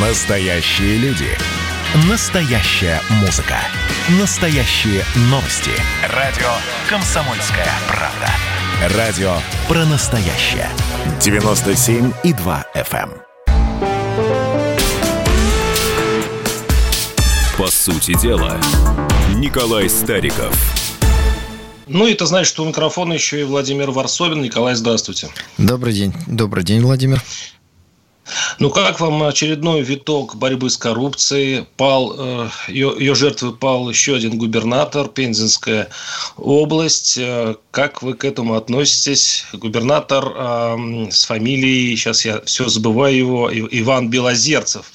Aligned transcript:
Настоящие 0.00 0.96
люди. 0.98 1.26
Настоящая 2.08 3.00
музыка. 3.20 3.56
Настоящие 4.20 5.02
новости. 5.22 5.72
Радио 6.14 6.46
«Комсомольская 6.88 7.66
правда». 7.88 8.96
Радио 8.96 9.32
про 9.66 9.84
настоящее. 9.86 10.68
97,2 11.18 12.64
FM. 12.76 13.10
эм. 13.10 13.22
По 17.58 17.66
сути 17.66 18.16
дела, 18.22 18.56
Николай 19.34 19.88
Стариков. 19.88 20.56
Ну, 21.88 22.06
и 22.06 22.12
это 22.12 22.26
значит, 22.26 22.50
что 22.50 22.62
у 22.62 22.68
микрофона 22.68 23.14
еще 23.14 23.40
и 23.40 23.44
Владимир 23.44 23.90
Варсобин. 23.90 24.42
Николай, 24.42 24.76
здравствуйте. 24.76 25.28
Добрый 25.56 25.92
день. 25.92 26.14
Добрый 26.28 26.62
день, 26.62 26.82
Владимир. 26.82 27.20
Ну, 28.60 28.70
как 28.70 28.98
вам 28.98 29.22
очередной 29.22 29.82
виток 29.82 30.34
борьбы 30.34 30.68
с 30.68 30.76
коррупцией? 30.76 31.64
Пал, 31.76 32.14
э, 32.18 32.48
ее, 32.66 32.92
ее 32.98 33.14
жертвой 33.14 33.54
пал 33.54 33.88
еще 33.88 34.16
один 34.16 34.36
губернатор, 34.36 35.06
Пензенская 35.06 35.90
область. 36.36 37.16
Э, 37.18 37.54
как 37.70 38.02
вы 38.02 38.14
к 38.14 38.24
этому 38.24 38.54
относитесь? 38.54 39.44
Губернатор 39.52 40.32
э, 40.34 41.06
с 41.08 41.24
фамилией, 41.24 41.94
сейчас 41.94 42.24
я 42.24 42.40
все 42.46 42.68
забываю 42.68 43.16
его, 43.16 43.50
Иван 43.52 44.10
Белозерцев 44.10 44.90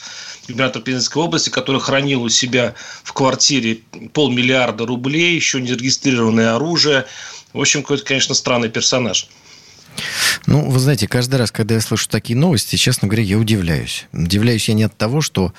губернатор 0.46 0.82
Пензенской 0.82 1.24
области, 1.24 1.50
который 1.50 1.80
хранил 1.80 2.24
у 2.24 2.28
себя 2.28 2.76
в 3.04 3.14
квартире 3.14 3.80
полмиллиарда 4.12 4.86
рублей, 4.86 5.36
еще 5.36 5.62
не 5.62 5.70
зарегистрированное 5.70 6.56
оружие. 6.56 7.06
В 7.54 7.62
общем, 7.62 7.82
какой-то, 7.82 8.04
конечно, 8.04 8.36
странный 8.36 8.68
персонаж. 8.68 9.30
Ну, 10.46 10.70
вы 10.70 10.80
знаете, 10.80 11.08
каждый 11.08 11.36
раз, 11.36 11.52
когда 11.52 11.76
я 11.76 11.82
слышу 11.82 12.08
такие 12.10 12.38
новости, 12.38 12.76
честно 12.76 13.08
говоря, 13.08 13.24
я 13.24 13.38
удивляюсь. 13.38 14.06
Удивляюсь 14.12 14.68
я 14.68 14.74
не 14.76 14.84
от 14.84 14.98
того, 14.98 15.22
что 15.22 15.54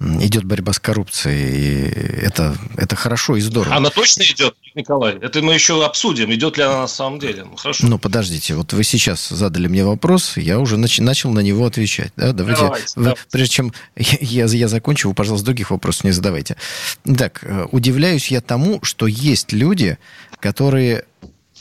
идет 0.00 0.44
борьба 0.44 0.72
с 0.72 0.78
коррупцией. 0.78 1.56
И 1.56 2.24
это, 2.26 2.56
это 2.76 2.96
хорошо 2.96 3.36
и 3.36 3.40
здорово. 3.40 3.74
Она 3.76 3.90
точно 3.90 4.22
идет, 4.22 4.54
Николай? 4.74 5.16
Это 5.20 5.40
мы 5.40 5.54
еще 5.54 5.84
обсудим, 5.84 6.32
идет 6.32 6.56
ли 6.56 6.64
она 6.64 6.82
на 6.82 6.86
самом 6.86 7.18
деле. 7.18 7.44
Ну, 7.44 7.56
хорошо. 7.56 7.86
Ну, 7.86 7.98
подождите, 7.98 8.54
вот 8.54 8.72
вы 8.72 8.84
сейчас 8.84 9.28
задали 9.28 9.66
мне 9.68 9.84
вопрос, 9.84 10.36
я 10.36 10.58
уже 10.58 10.76
нач- 10.76 11.00
начал 11.02 11.30
на 11.30 11.40
него 11.40 11.64
отвечать. 11.64 12.12
Да? 12.16 12.32
Давайте, 12.32 12.62
Давайте, 12.62 12.86
вы, 12.96 13.02
давайте. 13.04 13.22
прежде 13.30 13.54
чем 13.54 13.72
я, 13.96 14.44
я 14.46 14.68
закончу, 14.68 15.08
вы, 15.08 15.14
пожалуйста, 15.14 15.46
других 15.46 15.70
вопросов 15.70 16.04
не 16.04 16.10
задавайте. 16.10 16.56
Так, 17.16 17.40
э, 17.42 17.66
удивляюсь 17.70 18.28
я 18.28 18.40
тому, 18.40 18.80
что 18.82 19.06
есть 19.06 19.52
люди, 19.52 19.98
которые 20.40 21.04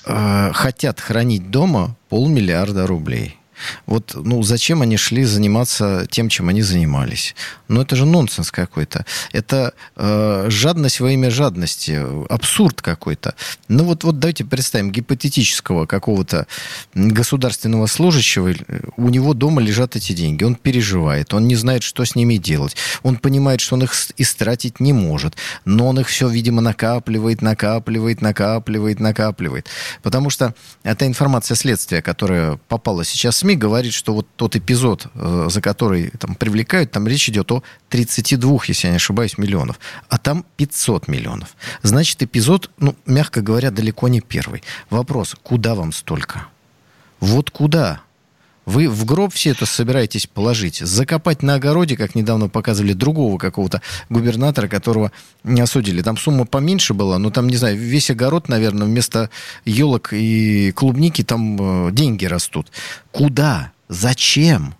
хотят 0.03 0.99
хранить 0.99 1.49
дома 1.49 1.95
полмиллиарда 2.09 2.87
рублей. 2.87 3.37
Вот, 3.85 4.11
ну, 4.15 4.43
зачем 4.43 4.81
они 4.81 4.97
шли 4.97 5.23
заниматься 5.23 6.05
тем, 6.09 6.29
чем 6.29 6.49
они 6.49 6.61
занимались? 6.61 7.35
Ну, 7.67 7.81
это 7.81 7.95
же 7.95 8.05
нонсенс 8.05 8.51
какой-то. 8.51 9.05
Это 9.31 9.73
э, 9.95 10.45
жадность 10.49 10.99
во 10.99 11.11
имя 11.11 11.31
жадности, 11.31 11.99
абсурд 12.29 12.81
какой-то. 12.81 13.35
Ну, 13.67 13.83
вот, 13.85 14.03
вот 14.03 14.19
давайте 14.19 14.45
представим 14.45 14.91
гипотетического 14.91 15.85
какого-то 15.85 16.47
государственного 16.93 17.87
служащего, 17.87 18.53
у 18.97 19.09
него 19.09 19.33
дома 19.33 19.61
лежат 19.61 19.95
эти 19.95 20.13
деньги, 20.13 20.43
он 20.43 20.55
переживает, 20.55 21.33
он 21.33 21.47
не 21.47 21.55
знает, 21.55 21.83
что 21.83 22.05
с 22.05 22.15
ними 22.15 22.37
делать, 22.37 22.75
он 23.01 23.17
понимает, 23.17 23.61
что 23.61 23.75
он 23.75 23.83
их 23.83 23.93
истратить 24.17 24.79
не 24.79 24.93
может, 24.93 25.35
но 25.65 25.87
он 25.87 25.99
их 25.99 26.07
все, 26.07 26.27
видимо, 26.27 26.61
накапливает, 26.61 27.41
накапливает, 27.41 28.21
накапливает, 28.21 28.99
накапливает. 28.99 29.67
Потому 30.01 30.29
что 30.29 30.53
эта 30.83 31.07
информация 31.07 31.55
следствия, 31.55 32.01
которая 32.01 32.57
попала 32.67 33.03
сейчас 33.03 33.35
в 33.35 33.39
СМИ, 33.39 33.52
говорит, 33.55 33.93
что 33.93 34.13
вот 34.13 34.27
тот 34.35 34.55
эпизод, 34.55 35.07
э, 35.13 35.47
за 35.49 35.61
который 35.61 36.11
там 36.19 36.35
привлекают, 36.35 36.91
там 36.91 37.07
речь 37.07 37.29
идет 37.29 37.51
о 37.51 37.63
32, 37.89 38.59
если 38.67 38.87
я 38.87 38.91
не 38.91 38.97
ошибаюсь, 38.97 39.37
миллионов. 39.37 39.79
А 40.09 40.17
там 40.17 40.45
500 40.57 41.07
миллионов. 41.07 41.55
Значит, 41.81 42.21
эпизод, 42.23 42.69
ну, 42.77 42.95
мягко 43.05 43.41
говоря, 43.41 43.71
далеко 43.71 44.07
не 44.07 44.21
первый. 44.21 44.63
Вопрос, 44.89 45.35
куда 45.43 45.75
вам 45.75 45.91
столько? 45.91 46.47
Вот 47.19 47.49
куда? 47.49 48.01
Вы 48.65 48.87
в 48.89 49.05
гроб 49.05 49.33
все 49.33 49.51
это 49.51 49.65
собираетесь 49.65 50.27
положить, 50.27 50.77
закопать 50.77 51.43
на 51.43 51.55
огороде, 51.55 51.97
как 51.97 52.15
недавно 52.15 52.47
показывали 52.47 52.93
другого 52.93 53.37
какого-то 53.37 53.81
губернатора, 54.09 54.67
которого 54.67 55.11
не 55.43 55.61
осудили. 55.61 56.01
Там 56.01 56.17
сумма 56.17 56.45
поменьше 56.45 56.93
была, 56.93 57.19
но 57.19 57.29
там, 57.29 57.47
не 57.47 57.57
знаю, 57.57 57.77
весь 57.77 58.09
огород, 58.09 58.47
наверное, 58.47 58.87
вместо 58.87 59.29
елок 59.65 60.13
и 60.13 60.71
клубники 60.71 61.23
там 61.23 61.87
э, 61.87 61.91
деньги 61.91 62.25
растут. 62.25 62.71
Куда? 63.11 63.71
Зачем? 63.89 64.75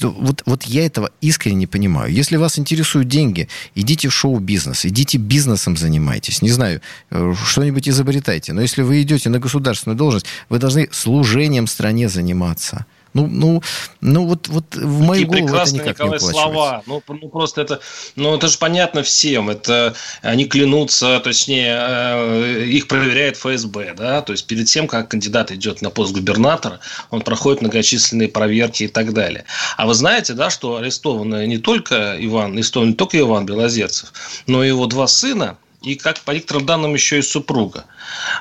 Вот, 0.00 0.42
вот 0.46 0.64
я 0.64 0.86
этого 0.86 1.10
искренне 1.20 1.56
не 1.56 1.66
понимаю. 1.66 2.12
Если 2.12 2.36
вас 2.36 2.58
интересуют 2.58 3.08
деньги, 3.08 3.48
идите 3.74 4.08
в 4.08 4.14
шоу-бизнес, 4.14 4.86
идите 4.86 5.18
бизнесом 5.18 5.76
занимайтесь. 5.76 6.42
Не 6.42 6.50
знаю, 6.50 6.80
э, 7.10 7.34
что-нибудь 7.44 7.88
изобретайте. 7.88 8.52
Но 8.52 8.60
если 8.60 8.82
вы 8.82 9.02
идете 9.02 9.30
на 9.30 9.38
государственную 9.38 9.96
должность, 9.96 10.26
вы 10.48 10.58
должны 10.58 10.88
служением 10.92 11.66
стране 11.66 12.08
заниматься. 12.08 12.86
Ну, 13.14 13.28
ну, 13.28 13.62
ну 14.00 14.26
вот, 14.26 14.48
вот 14.48 14.74
в 14.74 15.00
мою 15.00 15.22
Какие 15.22 15.24
голову 15.26 15.36
это 15.36 15.46
прекрасные, 15.46 15.80
никак 15.80 15.98
Николай, 15.98 16.18
не 16.18 16.18
слова. 16.18 16.82
Ну, 16.86 17.02
ну, 17.06 17.28
просто 17.28 17.60
это, 17.60 17.80
ну, 18.16 18.36
это 18.36 18.48
же 18.48 18.58
понятно 18.58 19.04
всем. 19.04 19.50
Это 19.50 19.94
они 20.20 20.46
клянутся, 20.46 21.20
точнее, 21.20 21.76
э, 21.78 22.64
их 22.64 22.88
проверяет 22.88 23.36
ФСБ, 23.36 23.94
да, 23.96 24.20
то 24.20 24.32
есть 24.32 24.46
перед 24.46 24.66
тем, 24.66 24.88
как 24.88 25.08
кандидат 25.08 25.52
идет 25.52 25.80
на 25.80 25.90
пост 25.90 26.12
губернатора, 26.12 26.80
он 27.10 27.20
проходит 27.20 27.62
многочисленные 27.62 28.28
проверки 28.28 28.84
и 28.84 28.88
так 28.88 29.12
далее. 29.12 29.44
А 29.76 29.86
вы 29.86 29.94
знаете, 29.94 30.32
да, 30.34 30.50
что 30.50 30.76
арестованы 30.76 31.46
не 31.46 31.58
только 31.58 32.16
Иван, 32.18 32.54
арестован 32.54 32.88
не 32.88 32.94
только 32.94 33.20
Иван 33.20 33.46
Белозерцев, 33.46 34.12
но 34.48 34.64
и 34.64 34.68
его 34.68 34.86
два 34.86 35.06
сына, 35.06 35.56
и, 35.84 35.94
как 35.96 36.20
по 36.20 36.30
некоторым 36.30 36.66
данным, 36.66 36.94
еще 36.94 37.18
и 37.18 37.22
супруга. 37.22 37.84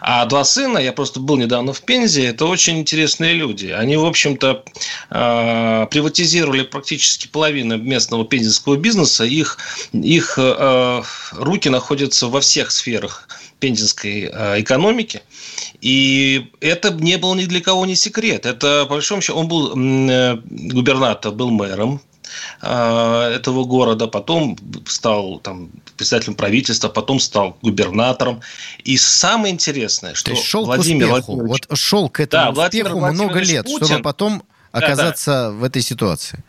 А 0.02 0.26
два 0.26 0.44
сына, 0.44 0.78
я 0.78 0.94
просто 0.94 1.20
был 1.20 1.38
недавно 1.38 1.74
в 1.74 1.82
Пензе, 1.82 2.26
это 2.26 2.46
очень 2.46 2.80
интересные 2.80 3.34
люди. 3.34 3.68
Они, 3.68 3.98
в 3.98 4.06
общем-то, 4.06 4.64
э, 5.10 5.88
приватизировали 5.92 6.64
практически 6.64 7.28
половину 7.28 7.78
местного 7.78 8.26
пензенского 8.26 8.78
бизнеса. 8.78 9.26
Их, 9.26 9.58
их 9.92 10.36
э, 10.38 11.04
руки 11.34 11.70
находятся 11.70 12.28
во 12.28 12.42
всех 12.42 12.72
сферах 12.72 13.28
пензенской 13.60 14.30
э, 14.32 14.62
экономики. 14.62 15.22
И 15.82 16.48
это 16.60 16.92
не 16.92 17.18
было 17.18 17.36
ни 17.36 17.46
для 17.46 17.62
кого 17.62 17.86
не 17.86 17.96
секрет. 17.96 18.46
Это, 18.46 18.86
по 18.86 18.96
большому 18.96 19.22
счету, 19.22 19.38
он 19.38 19.48
был 19.48 19.74
э, 19.76 20.38
губернатор, 20.46 21.32
был 21.32 21.50
мэром 21.50 22.02
этого 22.62 23.66
города, 23.66 24.08
потом 24.08 24.58
стал 24.88 25.40
там, 25.40 25.70
председателем 25.98 26.36
правительства, 26.36 26.90
потом 26.90 27.20
стал 27.20 27.58
губернатором. 27.62 28.42
И 28.84 28.98
самое 28.98 29.54
интересное, 29.54 30.14
что 30.14 30.32
То 30.32 30.32
есть 30.32 30.44
шел 30.46 30.66
Владимир 30.66 31.08
к 31.08 31.12
успеху. 31.12 31.34
Владимирович- 31.34 31.66
Вот 31.70 31.78
шел 31.78 32.10
к 32.10 32.20
этому 32.20 32.44
Да, 32.46 32.52
Владимир 32.52 32.86
успеху 32.86 33.00
много 33.00 33.16
Владимирович 33.18 33.50
лет, 33.50 33.66
Путин- 33.66 33.86
чтобы 33.86 34.02
потом 34.04 34.44
да. 34.72 34.80
оказаться 34.80 35.52
в 35.52 35.64
этой 35.64 35.82
ситуации. 35.82 36.44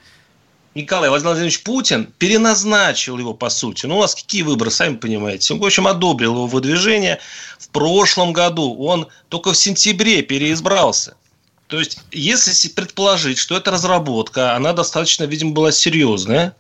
Николай 0.75 1.09
Владимирович 1.09 1.63
Путин 1.63 2.09
переназначил 2.19 3.17
его, 3.19 3.33
по 3.33 3.49
сути. 3.49 3.87
Ну, 3.87 3.99
у 3.99 4.01
нас 4.01 4.15
какие 4.17 4.43
выборы, 4.43 4.73
сами 4.73 4.97
понимаете. 4.97 5.55
Он, 5.55 5.61
в 5.61 5.65
общем, 5.65 5.87
одобрил 5.87 6.33
его 6.33 6.47
выдвижение. 6.49 7.21
В 7.61 7.69
прошлом 7.69 8.33
году 8.33 8.75
он 8.83 9.07
только 9.29 9.53
в 9.53 9.57
сентябре 9.57 10.23
переизбрался. 10.23 11.15
То 11.67 11.79
есть, 11.79 11.99
если 12.13 12.69
предположить, 12.69 13.39
что 13.39 13.57
эта 13.57 13.71
разработка, 13.71 14.55
она 14.55 14.73
достаточно, 14.73 15.25
видимо, 15.25 15.53
была 15.53 15.73
серьезная, 15.73 16.55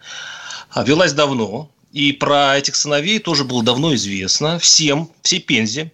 а 0.70 0.82
велась 0.82 1.12
давно, 1.12 1.70
и 1.92 2.12
про 2.12 2.56
этих 2.58 2.74
сыновей 2.74 3.18
тоже 3.18 3.44
было 3.44 3.62
давно 3.62 3.94
известно 3.94 4.58
всем, 4.58 5.10
всей 5.22 5.40
Пензе. 5.40 5.92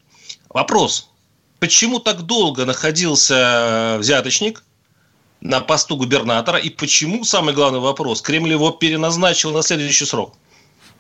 Вопрос, 0.49 1.09
почему 1.59 1.99
так 1.99 2.23
долго 2.23 2.65
находился 2.65 3.97
взяточник 3.99 4.63
на 5.41 5.61
посту 5.61 5.97
губернатора, 5.97 6.59
и 6.59 6.71
почему, 6.71 7.25
самый 7.25 7.55
главный 7.55 7.81
вопрос, 7.81 8.23
Кремль 8.23 8.53
его 8.53 8.71
переназначил 8.71 9.53
на 9.53 9.63
следующий 9.63 10.05
срок? 10.05 10.35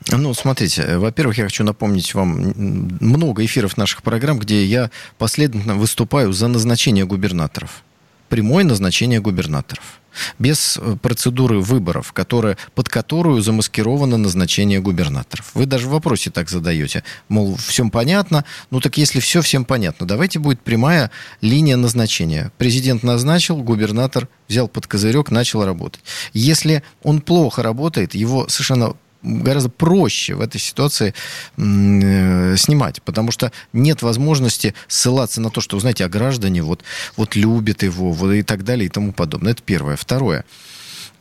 Ну, 0.08 0.32
смотрите, 0.34 0.82
э, 0.82 0.98
во-первых, 0.98 1.38
я 1.38 1.44
хочу 1.44 1.62
напомнить 1.62 2.14
вам 2.14 2.54
много 3.00 3.44
эфиров 3.44 3.76
наших 3.76 4.02
программ, 4.02 4.38
где 4.38 4.64
я 4.64 4.90
последовательно 5.18 5.74
выступаю 5.74 6.32
за 6.32 6.48
назначение 6.48 7.04
губернаторов. 7.04 7.82
Прямое 8.30 8.62
назначение 8.62 9.20
губернаторов. 9.20 10.00
Без 10.38 10.78
э, 10.80 10.96
процедуры 11.02 11.58
выборов, 11.58 12.12
которая, 12.12 12.56
под 12.76 12.88
которую 12.88 13.42
замаскировано 13.42 14.16
назначение 14.16 14.80
губернаторов. 14.80 15.50
Вы 15.54 15.66
даже 15.66 15.88
в 15.88 15.90
вопросе 15.90 16.30
так 16.30 16.48
задаете. 16.48 17.02
Мол, 17.28 17.56
всем 17.56 17.90
понятно. 17.90 18.44
Ну 18.70 18.80
так 18.80 18.96
если 18.98 19.18
все 19.18 19.42
всем 19.42 19.64
понятно, 19.64 20.06
давайте 20.06 20.38
будет 20.38 20.60
прямая 20.60 21.10
линия 21.40 21.76
назначения. 21.76 22.52
Президент 22.56 23.02
назначил, 23.02 23.56
губернатор 23.56 24.28
взял 24.48 24.68
под 24.68 24.86
козырек, 24.86 25.32
начал 25.32 25.64
работать. 25.64 26.02
Если 26.32 26.84
он 27.02 27.20
плохо 27.20 27.64
работает, 27.64 28.14
его 28.14 28.48
совершенно 28.48 28.94
гораздо 29.22 29.68
проще 29.68 30.34
в 30.34 30.40
этой 30.40 30.60
ситуации 30.60 31.14
э, 31.56 32.56
снимать, 32.56 33.02
потому 33.02 33.30
что 33.30 33.52
нет 33.72 34.02
возможности 34.02 34.74
ссылаться 34.88 35.40
на 35.40 35.50
то, 35.50 35.60
что, 35.60 35.78
знаете, 35.78 36.04
а 36.04 36.08
граждане 36.08 36.62
вот, 36.62 36.82
вот 37.16 37.36
любят 37.36 37.82
его 37.82 38.12
вот, 38.12 38.32
и 38.32 38.42
так 38.42 38.64
далее 38.64 38.86
и 38.86 38.90
тому 38.90 39.12
подобное. 39.12 39.52
Это 39.52 39.62
первое. 39.62 39.96
Второе. 39.96 40.44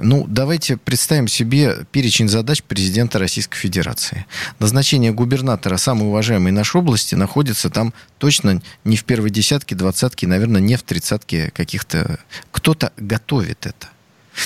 Ну, 0.01 0.25
давайте 0.29 0.77
представим 0.77 1.27
себе 1.27 1.85
перечень 1.91 2.29
задач 2.29 2.63
президента 2.63 3.19
Российской 3.19 3.57
Федерации. 3.57 4.25
Назначение 4.57 5.11
губернатора 5.11 5.75
самой 5.75 6.07
уважаемой 6.07 6.53
нашей 6.53 6.77
области 6.77 7.15
находится 7.15 7.69
там 7.69 7.93
точно 8.17 8.61
не 8.85 8.95
в 8.95 9.03
первой 9.03 9.29
десятке, 9.29 9.75
двадцатке, 9.75 10.25
наверное, 10.25 10.61
не 10.61 10.77
в 10.77 10.83
тридцатке 10.83 11.51
каких-то... 11.53 12.19
Кто-то 12.51 12.93
готовит 12.95 13.65
это. 13.65 13.89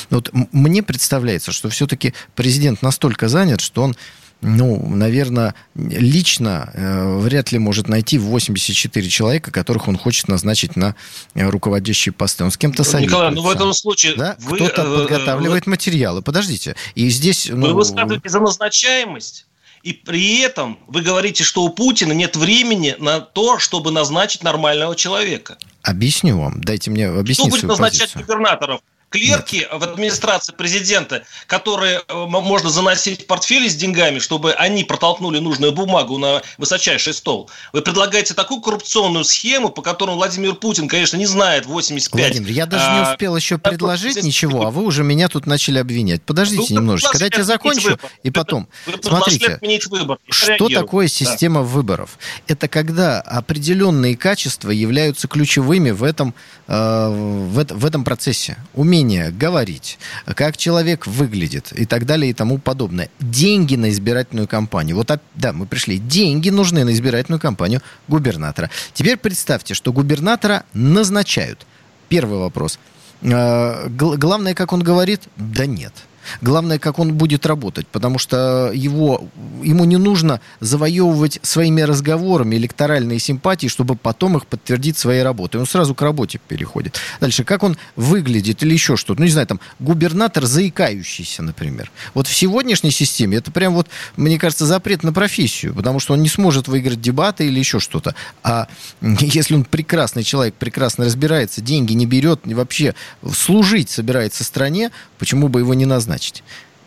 Вот 0.10 0.30
мне 0.52 0.84
представляется, 0.84 1.52
что 1.52 1.70
все-таки 1.70 2.14
президент 2.36 2.82
настолько 2.82 3.28
занят, 3.28 3.62
что 3.62 3.84
он 3.84 3.96
ну, 4.44 4.88
наверное, 4.90 5.56
лично 5.74 6.70
э, 6.74 7.18
вряд 7.20 7.52
ли 7.52 7.60
может 7.60 7.88
найти 7.88 8.18
84 8.18 9.08
человека, 9.08 9.52
которых 9.52 9.88
он 9.88 9.98
хочет 9.98 10.28
назначить 10.28 10.76
на 10.76 10.96
э, 11.34 11.50
руководящие 11.50 12.12
посты. 12.12 12.44
Он 12.44 12.52
с 12.52 12.58
кем-то 12.58 12.84
советуется. 12.84 13.16
Николай, 13.16 13.32
ну 13.34 13.42
в 13.42 13.50
этом 13.50 13.74
случае... 13.74 14.16
Да? 14.16 14.36
Вы, 14.40 14.58
Кто-то 14.58 14.82
э, 14.82 14.98
подготавливает 14.98 15.66
вы, 15.66 15.70
материалы. 15.70 16.22
Подождите. 16.22 16.76
И 16.94 17.10
здесь... 17.10 17.48
Ну, 17.50 17.68
вы 17.68 17.74
высказываете 17.74 18.28
за 18.28 18.42
назначаемость? 18.42 19.48
И 19.82 19.94
при 19.94 20.40
этом 20.40 20.80
вы 20.88 21.02
говорите, 21.02 21.44
что 21.44 21.64
у 21.64 21.70
Путина 21.70 22.14
нет 22.14 22.36
времени 22.36 22.96
на 23.00 23.20
то, 23.20 23.60
чтобы 23.60 23.92
назначить 23.92 24.44
нормального 24.44 24.96
человека. 24.96 25.58
Объясню 25.82 26.40
вам. 26.40 26.62
Дайте 26.62 26.90
мне 26.90 27.08
объяснить 27.08 27.50
Кто 27.50 27.58
будет 27.58 27.70
назначать 27.70 28.14
позицию. 28.14 28.22
губернаторов? 28.22 28.82
Клерки 29.14 29.68
в 29.72 29.84
администрации 29.84 30.54
президента, 30.54 31.24
которые 31.46 32.02
э, 32.08 32.26
можно 32.26 32.70
заносить 32.72 33.24
в 33.24 33.26
портфели 33.28 33.68
с 33.68 33.76
деньгами, 33.76 34.18
чтобы 34.18 34.54
они 34.54 34.84
протолкнули 34.84 35.38
нужную 35.38 35.72
бумагу 35.72 36.18
на 36.18 36.42
высочайший 36.58 37.14
стол. 37.14 37.48
Вы 37.74 37.84
предлагаете 37.84 38.34
такую 38.34 38.60
коррупционную 38.62 39.24
схему, 39.24 39.70
по 39.70 39.84
которой 39.84 40.16
Владимир 40.16 40.56
Путин, 40.56 40.88
конечно, 40.88 41.18
не 41.18 41.28
знает 41.28 41.68
85. 41.68 42.22
Владимир, 42.22 42.50
я 42.50 42.66
даже 42.66 42.86
а, 42.88 42.96
не 42.96 43.12
успел 43.12 43.36
еще 43.36 43.60
предложить 43.60 44.18
а, 44.18 44.22
ничего, 44.22 44.66
а 44.66 44.72
вы 44.72 44.84
уже 44.84 45.04
меня 45.04 45.30
тут 45.30 45.46
начали 45.46 45.78
обвинять. 45.78 46.24
Подождите 46.24 46.74
ну, 46.74 46.82
немножечко, 46.82 47.20
когда 47.20 47.38
я 47.38 47.44
закончу, 47.44 47.90
выбор. 47.90 48.12
и 48.24 48.32
потом. 48.32 48.68
Вы, 48.88 48.94
смотрите, 49.00 49.60
выбор. 49.92 50.18
что 50.28 50.70
такое 50.70 51.08
система 51.08 51.60
да. 51.62 51.68
выборов? 51.68 52.18
Это 52.48 52.68
когда 52.68 53.22
определенные 53.22 54.18
качества 54.18 54.72
являются 54.72 55.28
ключевыми 55.28 55.92
в 55.92 56.04
этом, 56.04 56.34
э, 56.68 56.74
в, 56.74 57.66
в 57.70 57.86
этом 57.86 58.04
процессе. 58.04 58.58
Умение 58.74 59.03
умение 59.04 59.32
говорить, 59.32 60.00
как 60.36 60.58
человек 60.58 61.08
выглядит 61.08 61.72
и 61.74 61.86
так 61.86 62.06
далее 62.06 62.32
и 62.32 62.34
тому 62.34 62.58
подобное. 62.58 63.10
Деньги 63.20 63.76
на 63.76 63.90
избирательную 63.90 64.48
кампанию. 64.48 64.96
Вот, 64.96 65.12
да, 65.36 65.54
мы 65.54 65.66
пришли. 65.66 65.98
Деньги 65.98 66.50
нужны 66.50 66.84
на 66.86 66.92
избирательную 66.92 67.40
кампанию 67.40 67.82
губернатора. 68.08 68.70
Теперь 68.94 69.18
представьте, 69.18 69.74
что 69.74 69.92
губернатора 69.92 70.64
назначают. 70.74 71.66
Первый 72.10 72.40
вопрос. 72.40 72.80
А, 73.24 73.88
главное, 73.90 74.54
как 74.54 74.74
он 74.74 74.82
говорит, 74.82 75.22
да 75.36 75.66
нет. 75.66 75.94
Главное, 76.42 76.80
как 76.80 77.00
он 77.00 77.14
будет 77.14 77.46
работать, 77.46 77.88
потому 77.88 78.20
что 78.20 78.72
его, 78.74 79.28
ему 79.62 79.86
не 79.86 79.98
нужно 79.98 80.42
завоевывать 80.60 81.40
своими 81.42 81.82
разговорами 81.82 82.56
электоральные 82.56 83.20
симпатии, 83.20 83.68
чтобы 83.68 83.96
потом 83.96 84.38
их 84.38 84.48
подтвердить 84.48 84.98
своей 84.98 85.24
работой. 85.24 85.58
Он 85.58 85.68
сразу 85.68 85.96
к 85.96 86.02
работе 86.02 86.40
переходит. 86.48 87.00
Дальше, 87.20 87.44
как 87.44 87.64
он 87.64 87.78
выглядит 87.96 88.64
или 88.64 88.74
еще 88.74 88.98
что-то. 88.98 89.20
Ну, 89.20 89.26
не 89.26 89.32
знаю, 89.32 89.48
там, 89.48 89.60
губернатор 89.80 90.46
заикающийся, 90.46 91.44
например. 91.44 91.92
Вот 92.14 92.28
в 92.28 92.34
сегодняшней 92.34 92.92
системе 92.92 93.38
это 93.38 93.52
прям 93.52 93.74
вот, 93.74 93.88
мне 94.18 94.40
кажется, 94.40 94.66
запрет 94.66 95.04
на 95.04 95.14
профессию, 95.14 95.74
потому 95.74 96.00
что 96.00 96.14
он 96.14 96.22
не 96.22 96.30
сможет 96.30 96.68
выиграть 96.68 97.02
дебаты 97.02 97.48
или 97.48 97.60
еще 97.60 97.80
что-то. 97.80 98.16
А 98.44 98.68
если 99.02 99.56
он 99.56 99.66
прекрасный 99.66 100.24
человек, 100.24 100.56
прекрасно 100.56 101.06
разбирается, 101.06 101.62
деньги 101.62 101.94
не 101.94 102.06
берет, 102.06 102.42
вообще 102.46 102.96
служить 103.34 103.90
собирается 103.90 104.44
стране, 104.44 104.92
почему 105.18 105.48
бы 105.48 105.60
его 105.60 105.74
не 105.74 105.86
назначить? 105.86 106.13
Назначить. 106.14 106.44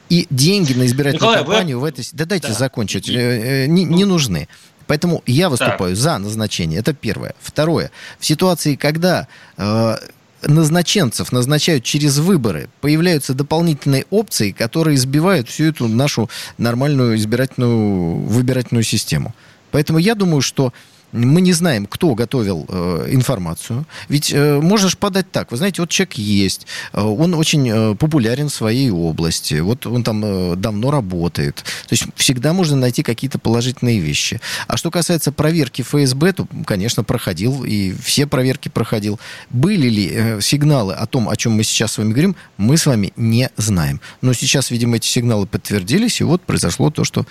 И 0.09 0.27
деньги 0.31 0.73
на 0.73 0.87
избирательную 0.87 1.33
Николай, 1.33 1.39
кампанию 1.39 1.81
вы... 1.81 1.83
в 1.83 1.93
этой... 1.93 2.07
Да 2.13 2.25
дайте 2.25 2.49
да. 2.49 2.55
закончить. 2.55 3.09
Э, 3.09 3.65
э, 3.65 3.67
не, 3.67 3.85
не 3.85 4.05
ну. 4.05 4.13
нужны. 4.13 4.49
Поэтому 4.87 5.23
я 5.27 5.49
выступаю 5.49 5.95
да. 5.97 6.01
за 6.01 6.19
назначение. 6.19 6.79
Это 6.79 6.95
первое. 6.95 7.35
Второе. 7.41 7.91
В 8.21 8.25
ситуации, 8.25 8.77
когда 8.77 9.27
э, 9.57 9.97
назначенцев 10.43 11.33
назначают 11.33 11.83
через 11.83 12.19
выборы, 12.19 12.69
появляются 12.81 13.35
дополнительные 13.35 14.07
опции, 14.11 14.53
которые 14.53 14.95
избивают 14.95 15.49
всю 15.49 15.65
эту 15.65 15.89
нашу 15.89 16.31
нормальную 16.57 17.17
избирательную 17.17 18.21
выбирательную 18.21 18.85
систему. 18.85 19.35
Поэтому 19.73 19.99
я 19.99 20.15
думаю, 20.15 20.41
что 20.41 20.73
мы 21.13 21.41
не 21.41 21.53
знаем, 21.53 21.87
кто 21.87 22.15
готовил 22.15 22.67
э, 22.69 23.09
информацию. 23.11 23.87
Ведь 24.09 24.33
э, 24.33 24.61
можно 24.61 24.89
же 24.89 24.97
подать 24.97 25.31
так. 25.31 25.51
Вы 25.51 25.57
знаете, 25.57 25.83
вот 25.83 25.91
человек 25.91 26.15
есть, 26.15 26.67
э, 26.93 27.01
он 27.01 27.35
очень 27.35 27.69
э, 27.69 27.95
популярен 27.95 28.49
в 28.49 28.55
своей 28.55 28.91
области, 28.91 29.55
вот 29.61 29.87
он 29.87 30.03
там 30.03 30.25
э, 30.25 30.57
давно 30.57 30.91
работает. 30.91 31.57
То 31.57 31.93
есть 31.93 32.05
всегда 32.17 32.53
можно 32.53 32.77
найти 32.77 33.03
какие-то 33.03 33.39
положительные 33.39 33.99
вещи. 34.01 34.41
А 34.67 34.77
что 34.77 34.91
касается 34.91 35.33
проверки 35.33 35.83
ФСБ, 35.83 36.33
то, 36.33 36.47
конечно, 36.67 37.05
проходил, 37.05 37.65
и 37.65 37.95
все 38.03 38.27
проверки 38.27 38.69
проходил. 38.69 39.19
Были 39.51 39.89
ли 39.89 40.11
э, 40.13 40.41
сигналы 40.41 40.95
о 40.95 41.07
том, 41.07 41.29
о 41.29 41.37
чем 41.37 41.53
мы 41.53 41.65
сейчас 41.65 41.93
с 41.93 41.99
вами 41.99 42.11
говорим, 42.11 42.37
мы 42.57 42.77
с 42.77 42.87
вами 42.87 43.13
не 43.17 43.51
знаем. 43.57 44.01
Но 44.21 44.33
сейчас, 44.33 44.71
видимо, 44.71 44.97
эти 44.97 45.07
сигналы 45.07 45.47
подтвердились, 45.47 46.21
и 46.21 46.25
вот 46.25 46.43
произошло 46.43 46.91
то, 46.91 47.05
что 47.05 47.27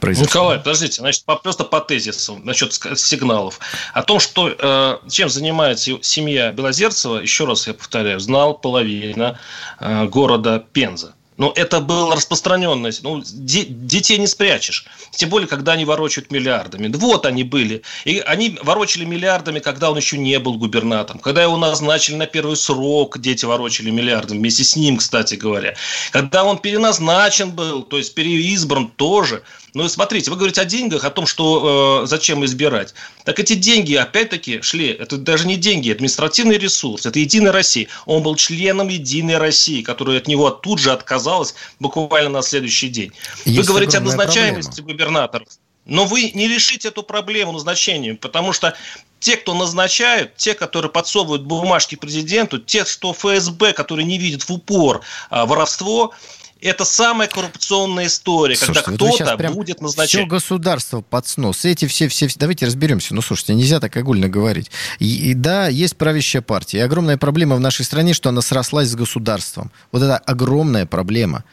произошло. 0.00 0.26
Николай, 0.26 0.58
подождите, 0.58 1.00
значит, 1.00 1.24
просто 1.24 1.64
по 1.64 1.80
тезису 1.80 2.40
насчет 2.42 2.72
сигналов. 3.08 3.58
О 3.92 4.02
том, 4.02 4.20
что 4.20 4.48
э, 4.48 4.98
чем 5.08 5.28
занимается 5.28 5.98
семья 6.02 6.52
Белозерцева, 6.52 7.18
еще 7.18 7.44
раз 7.44 7.66
я 7.66 7.74
повторяю, 7.74 8.20
знал 8.20 8.54
половина 8.58 9.38
э, 9.80 10.06
города 10.06 10.64
Пенза. 10.72 11.14
Но 11.38 11.52
это 11.54 11.80
было 11.80 12.16
распространенность. 12.16 13.04
Ну, 13.04 13.22
де, 13.24 13.64
детей 13.64 14.18
не 14.18 14.26
спрячешь. 14.26 14.86
Тем 15.12 15.30
более, 15.30 15.46
когда 15.46 15.72
они 15.72 15.84
ворочают 15.84 16.32
миллиардами. 16.32 16.92
Вот 16.94 17.26
они 17.26 17.44
были. 17.44 17.82
И 18.04 18.18
они 18.18 18.58
ворочали 18.60 19.04
миллиардами, 19.04 19.60
когда 19.60 19.90
он 19.90 19.96
еще 19.96 20.18
не 20.18 20.38
был 20.40 20.58
губернатором. 20.58 21.20
Когда 21.20 21.44
его 21.44 21.56
назначили 21.56 22.16
на 22.16 22.26
первый 22.26 22.56
срок, 22.56 23.20
дети 23.20 23.44
ворочали 23.44 23.90
миллиардами. 23.90 24.38
Вместе 24.38 24.64
с 24.64 24.74
ним, 24.74 24.96
кстати 24.96 25.36
говоря. 25.36 25.76
Когда 26.10 26.42
он 26.42 26.58
переназначен 26.58 27.52
был, 27.52 27.84
то 27.84 27.98
есть 27.98 28.14
переизбран 28.14 28.88
тоже– 28.88 29.42
ну, 29.74 29.88
смотрите, 29.88 30.30
вы 30.30 30.36
говорите 30.36 30.60
о 30.60 30.64
деньгах, 30.64 31.04
о 31.04 31.10
том, 31.10 31.26
что 31.26 32.02
э, 32.02 32.06
зачем 32.06 32.44
избирать. 32.44 32.94
Так 33.24 33.38
эти 33.38 33.54
деньги, 33.54 33.94
опять-таки, 33.94 34.62
шли, 34.62 34.88
это 34.88 35.16
даже 35.16 35.46
не 35.46 35.56
деньги, 35.56 35.90
административный 35.90 36.58
ресурс, 36.58 37.06
это 37.06 37.18
Единая 37.18 37.52
Россия. 37.52 37.88
Он 38.06 38.22
был 38.22 38.36
членом 38.36 38.88
Единой 38.88 39.38
России, 39.38 39.82
которая 39.82 40.18
от 40.18 40.28
него 40.28 40.50
тут 40.50 40.78
же 40.78 40.92
отказалась 40.92 41.54
буквально 41.80 42.30
на 42.30 42.42
следующий 42.42 42.88
день. 42.88 43.12
Есть 43.44 43.58
вы 43.58 43.64
говорите 43.64 43.98
о 43.98 44.00
назначаемости 44.00 44.76
проблема. 44.76 44.92
губернаторов. 44.92 45.48
Но 45.88 46.04
вы 46.04 46.30
не 46.34 46.48
решите 46.48 46.88
эту 46.88 47.02
проблему 47.02 47.52
назначением, 47.52 48.18
потому 48.18 48.52
что 48.52 48.76
те, 49.20 49.36
кто 49.36 49.54
назначают, 49.54 50.36
те, 50.36 50.54
которые 50.54 50.92
подсовывают 50.92 51.42
бумажки 51.42 51.94
президенту, 51.94 52.58
те, 52.58 52.84
что 52.84 53.12
ФСБ, 53.12 53.72
которые 53.72 54.04
не 54.04 54.18
видят 54.18 54.42
в 54.42 54.50
упор 54.50 55.00
а, 55.30 55.46
воровство, 55.46 56.12
это 56.60 56.84
самая 56.84 57.28
коррупционная 57.28 58.06
история, 58.06 58.56
слушайте, 58.56 58.82
когда 58.82 59.36
кто-то 59.36 59.50
будет 59.52 59.80
назначать. 59.80 60.20
Все 60.20 60.26
государство 60.26 61.00
под 61.00 61.26
снос. 61.26 61.64
Эти 61.64 61.86
все, 61.86 62.08
все, 62.08 62.28
давайте 62.36 62.66
разберемся. 62.66 63.14
Ну, 63.14 63.22
слушайте, 63.22 63.54
нельзя 63.54 63.80
так 63.80 63.96
огульно 63.96 64.28
говорить. 64.28 64.70
И, 64.98 65.30
и 65.30 65.34
да, 65.34 65.68
есть 65.68 65.96
правящая 65.96 66.42
партия. 66.42 66.78
И 66.78 66.80
огромная 66.80 67.16
проблема 67.16 67.56
в 67.56 67.60
нашей 67.60 67.84
стране, 67.84 68.12
что 68.12 68.28
она 68.28 68.40
срослась 68.40 68.88
с 68.88 68.94
государством. 68.94 69.70
Вот 69.92 70.02
это 70.02 70.16
огромная 70.18 70.86
проблема. 70.86 71.44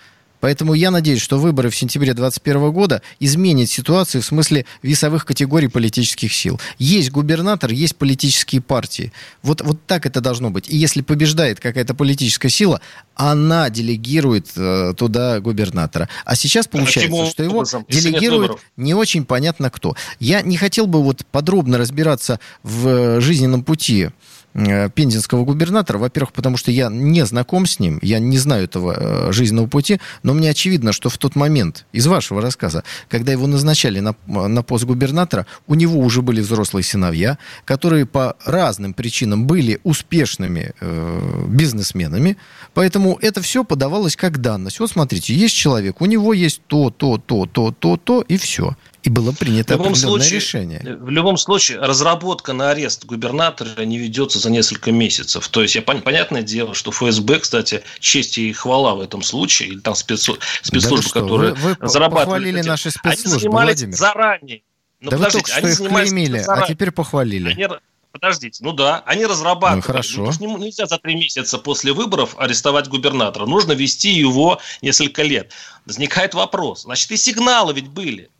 Поэтому 0.46 0.75
я 0.75 0.92
надеюсь, 0.92 1.24
что 1.24 1.40
выборы 1.40 1.72
в 1.72 1.75
сентябре 1.75 2.14
2021 2.14 2.72
года 2.72 3.02
изменят 3.20 3.68
ситуацию 3.68 4.22
в 4.22 4.25
смысле 4.28 4.68
весовых 4.84 5.25
категорий 5.25 5.70
политических 5.70 6.32
сил. 6.32 6.62
Есть 6.78 7.10
губернатор, 7.10 7.72
есть 7.72 7.96
политические 7.96 8.62
партии. 8.62 9.12
Вот, 9.42 9.62
вот 9.62 9.80
так 9.88 10.06
это 10.06 10.22
должно 10.22 10.52
быть. 10.52 10.70
И 10.70 10.78
если 10.78 11.02
побеждает 11.02 11.60
какая-то 11.60 11.96
политическая 11.96 12.50
сила, 12.50 12.80
она 13.16 13.72
делегирует 13.72 14.50
э, 14.56 14.94
туда 14.96 15.40
губернатора. 15.40 16.10
А 16.25 16.36
сейчас 16.36 16.68
получается, 16.68 17.24
а 17.24 17.25
что 17.25 17.42
его 17.42 17.56
образом, 17.56 17.84
делегирует 17.90 18.52
не 18.78 18.94
очень 18.94 19.25
понятно 19.25 19.72
кто. 19.72 19.96
Я 20.20 20.44
не 20.44 20.58
хотел 20.58 20.86
бы 20.86 21.02
вот 21.02 21.25
подробно 21.32 21.80
разбираться 21.80 22.40
в 22.62 23.20
жизненном 23.20 23.64
пути 23.64 24.10
Э, 24.10 24.10
пензенского 24.56 25.44
губернатора. 25.44 25.98
Во-первых, 25.98 26.32
потому 26.32 26.56
что 26.56 26.72
я 26.72 26.90
не 26.90 27.26
знаком 27.26 27.66
с 27.66 27.80
ним, 27.80 28.00
я 28.02 28.20
не 28.20 28.38
знаю 28.38 28.64
этого 28.64 28.96
э, 28.98 29.32
жизненного 29.34 29.68
пути, 29.68 30.00
но 30.24 30.34
мне 30.34 30.50
очевидно, 30.50 30.94
что 30.94 31.10
в 31.10 31.18
тот 31.18 31.36
момент, 31.36 31.86
из 31.92 32.08
вашего 32.08 32.42
рассказа, 32.42 32.84
когда 33.10 33.34
его 33.34 33.48
назначали 33.48 34.00
на, 34.00 34.16
на 34.28 34.64
пост 34.64 34.86
губернатора, 34.86 35.46
у 35.68 35.76
него 35.76 36.00
уже 36.00 36.22
были 36.22 36.40
взрослые 36.40 36.84
сыновья, 36.84 37.38
которые 37.66 38.06
по 38.06 38.38
разным 38.46 38.94
причинам 38.94 39.46
были 39.46 39.80
успешными 39.84 40.74
э, 40.80 41.46
бизнесменами, 41.50 42.38
поэтому 42.74 43.18
это 43.22 43.42
все 43.42 43.66
подавалось 43.66 44.16
как 44.16 44.40
данность. 44.40 44.80
Вот 44.80 44.90
смотрите, 44.90 45.36
есть 45.36 45.56
человек, 45.56 46.00
у 46.00 46.06
него 46.06 46.34
есть 46.34 46.62
то, 46.68 46.90
то, 46.90 47.18
то, 47.18 47.46
то, 47.46 47.72
то, 47.78 47.98
то, 47.98 48.22
и 48.22 48.38
все. 48.38 48.76
И 49.06 49.10
было 49.10 49.32
принято 49.34 49.76
в 49.76 49.78
любом 49.78 49.94
случае, 49.94 50.32
решение. 50.32 50.98
В 51.00 51.12
любом 51.12 51.38
случае, 51.38 51.78
разработка 51.78 52.54
на 52.54 52.72
арест 52.72 53.06
губернатора 53.06 53.86
не 53.86 54.00
ведется 54.00 54.40
за 54.40 54.50
несколько 54.50 54.92
месяцев. 54.92 55.48
То 55.48 55.62
есть, 55.62 55.76
я, 55.76 55.84
понятное 55.84 56.42
дело, 56.42 56.74
что 56.74 56.90
ФСБ, 56.90 57.38
кстати, 57.38 57.84
честь 58.00 58.40
и 58.40 58.52
хвала 58.52 58.96
в 58.96 59.02
этом 59.02 59.22
случае, 59.22 59.70
или 59.70 59.80
там 59.80 59.94
спецслужбы, 59.94 60.44
спецслужбы 60.64 61.12
да 61.14 61.22
которые 61.22 61.54
вы, 61.54 61.78
вы 61.80 61.88
зарабатывали... 61.88 62.26
похвалили 62.26 62.62
наши 62.64 62.90
спецслужбы, 62.90 63.30
они 63.30 63.40
занимались 63.40 63.82
Владимир. 63.82 63.96
заранее. 63.96 64.62
Ну, 65.02 65.12
да 65.12 65.18
вы 65.18 65.30
только 65.30 65.52
что 65.52 65.68
их 65.68 65.78
клеймили, 65.78 66.44
а 66.48 66.68
теперь 66.68 66.90
похвалили. 66.90 67.52
Они, 67.52 67.68
Подождите, 68.12 68.64
ну 68.64 68.72
да, 68.72 69.04
они 69.06 69.26
разрабатывали. 69.26 69.76
Ну, 69.76 69.82
хорошо. 69.82 70.32
Ну, 70.40 70.58
нельзя 70.58 70.88
за 70.88 70.98
три 70.98 71.16
месяца 71.16 71.60
после 71.60 71.92
выборов 71.92 72.34
арестовать 72.40 72.88
губернатора. 72.88 73.46
Нужно 73.46 73.74
вести 73.74 74.10
его 74.10 74.62
несколько 74.82 75.22
лет. 75.22 75.52
Возникает 75.86 76.34
вопрос. 76.34 76.84
Значит, 76.84 77.12
и 77.12 77.18
сигналы 77.18 77.74
ведь 77.74 77.90
были 77.90 78.32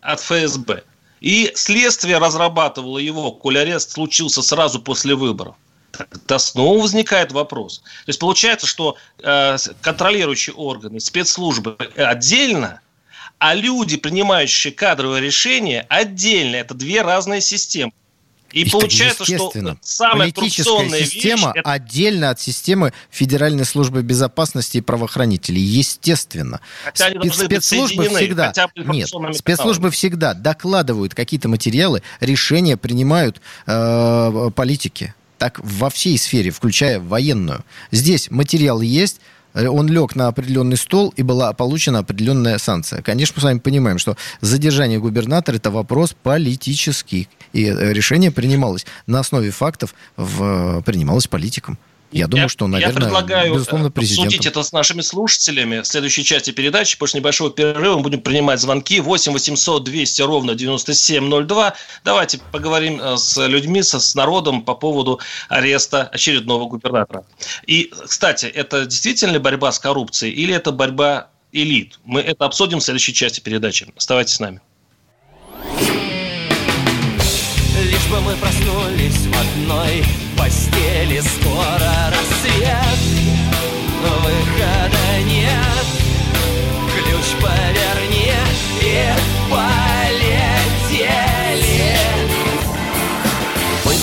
от 0.00 0.20
ФСБ. 0.20 0.84
И 1.20 1.52
следствие 1.54 2.18
разрабатывало 2.18 2.98
его, 2.98 3.32
коль 3.32 3.58
арест 3.58 3.92
случился 3.92 4.42
сразу 4.42 4.80
после 4.80 5.14
выборов. 5.14 5.54
Тогда 5.92 6.38
снова 6.38 6.82
возникает 6.82 7.32
вопрос. 7.32 7.78
То 7.78 8.08
есть 8.08 8.18
получается, 8.18 8.66
что 8.66 8.96
э, 9.18 9.56
контролирующие 9.82 10.54
органы, 10.54 11.00
спецслужбы 11.00 11.76
отдельно, 11.96 12.80
а 13.38 13.54
люди, 13.54 13.96
принимающие 13.96 14.72
кадровые 14.72 15.22
решения, 15.22 15.86
отдельно. 15.88 16.56
Это 16.56 16.74
две 16.74 17.02
разные 17.02 17.40
системы. 17.40 17.92
И, 18.52 18.62
и 18.62 18.70
получается, 18.70 19.24
что 19.24 19.52
самая 19.80 20.32
политическая 20.32 20.88
система 21.04 21.52
вещь, 21.54 21.62
отдельно 21.64 22.30
от 22.30 22.40
системы 22.40 22.92
Федеральной 23.10 23.64
службы 23.64 24.02
безопасности 24.02 24.78
и 24.78 24.80
правоохранителей, 24.80 25.62
естественно. 25.62 26.60
Хотя 26.84 27.10
Спец, 27.10 27.36
спецслужбы 27.36 28.08
всегда 28.08 28.52
нет, 28.76 29.08
спецслужбы 29.36 29.90
всегда 29.90 30.34
докладывают 30.34 31.14
какие-то 31.14 31.48
материалы, 31.48 32.02
решения 32.20 32.76
принимают 32.76 33.40
э, 33.66 34.50
политики. 34.54 35.14
Так 35.38 35.58
во 35.62 35.88
всей 35.88 36.18
сфере, 36.18 36.50
включая 36.50 37.00
военную. 37.00 37.64
Здесь 37.90 38.30
материал 38.30 38.80
есть, 38.80 39.20
он 39.54 39.88
лег 39.88 40.14
на 40.14 40.28
определенный 40.28 40.76
стол, 40.76 41.12
и 41.16 41.22
была 41.22 41.52
получена 41.52 42.00
определенная 42.00 42.58
санкция. 42.58 43.02
Конечно, 43.02 43.34
мы 43.36 43.40
с 43.40 43.44
вами 43.44 43.58
понимаем, 43.58 43.98
что 43.98 44.16
задержание 44.40 45.00
губернатора– 45.00 45.56
это 45.56 45.70
вопрос 45.70 46.14
политический. 46.22 47.28
И 47.52 47.64
э, 47.64 47.92
решение 47.92 48.30
принималось 48.30 48.86
на 49.06 49.20
основе 49.20 49.50
фактов, 49.50 49.94
в, 50.16 50.82
принималось 50.82 51.26
политиком. 51.26 51.78
Я, 52.12 52.22
я 52.22 52.26
думаю, 52.26 52.48
что, 52.48 52.66
наверное, 52.66 52.92
я 52.92 53.00
предлагаю 53.00 53.54
безусловно, 53.54 53.90
президентом. 53.90 54.26
обсудить 54.26 54.46
это 54.46 54.62
с 54.64 54.72
нашими 54.72 55.00
слушателями 55.00 55.80
в 55.80 55.86
следующей 55.86 56.24
части 56.24 56.50
передачи. 56.50 56.98
После 56.98 57.20
небольшого 57.20 57.50
перерыва 57.50 57.96
мы 57.96 58.02
будем 58.02 58.20
принимать 58.20 58.60
звонки 58.60 59.00
8 59.00 59.32
800 59.32 59.84
200 59.84 60.22
ровно 60.22 60.54
9702. 60.56 61.74
Давайте 62.04 62.40
поговорим 62.50 63.00
э, 63.00 63.16
с 63.16 63.46
людьми, 63.46 63.82
с 63.82 64.14
народом 64.16 64.62
по 64.62 64.74
поводу 64.74 65.20
ареста 65.48 66.02
очередного 66.02 66.66
губернатора. 66.66 67.24
И, 67.66 67.92
кстати, 68.08 68.46
это 68.46 68.86
действительно 68.86 69.38
борьба 69.38 69.70
с 69.70 69.78
коррупцией 69.78 70.32
или 70.32 70.52
это 70.52 70.72
борьба 70.72 71.28
элит? 71.52 72.00
Мы 72.04 72.22
это 72.22 72.44
обсудим 72.44 72.80
в 72.80 72.82
следующей 72.82 73.14
части 73.14 73.40
передачи. 73.40 73.86
Оставайтесь 73.96 74.34
с 74.34 74.40
нами. 74.40 74.60
Бы 78.10 78.20
мы 78.22 78.34
проснулись 78.34 79.26
в 79.26 79.32
одной 79.38 80.04
постели. 80.36 81.20
Скоро 81.20 82.10
рассвет, 82.10 82.98
выхода 84.02 85.22
нет. 85.26 85.86
Ключ 86.92 87.26
поверни 87.40 88.32
и 88.80 89.14
полетели. 89.48 90.10
Мы 93.84 93.94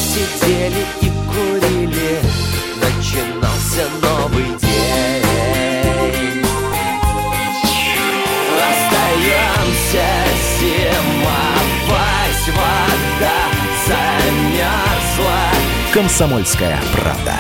«Комсомольская 15.98 16.80
правда». 16.94 17.34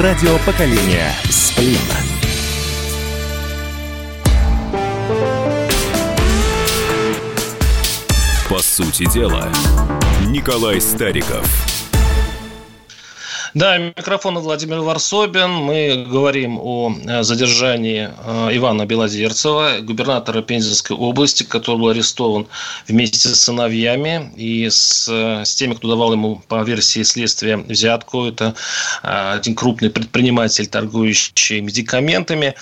Радио 0.00 0.38
поколения 0.46 1.12
«Сплин». 1.28 1.76
По 8.48 8.60
сути 8.60 9.04
дела, 9.12 9.52
Николай 10.26 10.80
Стариков– 10.80 11.46
да, 13.54 13.78
микрофон 13.78 14.38
Владимир 14.38 14.80
Варсобин. 14.80 15.50
Мы 15.50 16.04
говорим 16.08 16.58
о 16.58 16.92
э, 16.92 17.22
задержании 17.22 18.10
э, 18.24 18.48
Ивана 18.52 18.84
Белозерцева, 18.84 19.78
губернатора 19.80 20.42
Пензенской 20.42 20.96
области, 20.96 21.44
который 21.44 21.78
был 21.78 21.88
арестован 21.88 22.46
вместе 22.86 23.28
с 23.28 23.40
сыновьями 23.40 24.30
и 24.36 24.68
с, 24.68 25.08
э, 25.10 25.44
с 25.44 25.54
теми, 25.54 25.74
кто 25.74 25.88
давал 25.88 26.12
ему 26.12 26.42
по 26.48 26.62
версии 26.62 27.02
следствия 27.02 27.56
взятку. 27.56 28.26
Это 28.26 28.54
один 29.02 29.54
крупный 29.54 29.90
предприниматель, 29.90 30.66
торгующий 30.66 31.60
медикаментами. 31.60 32.54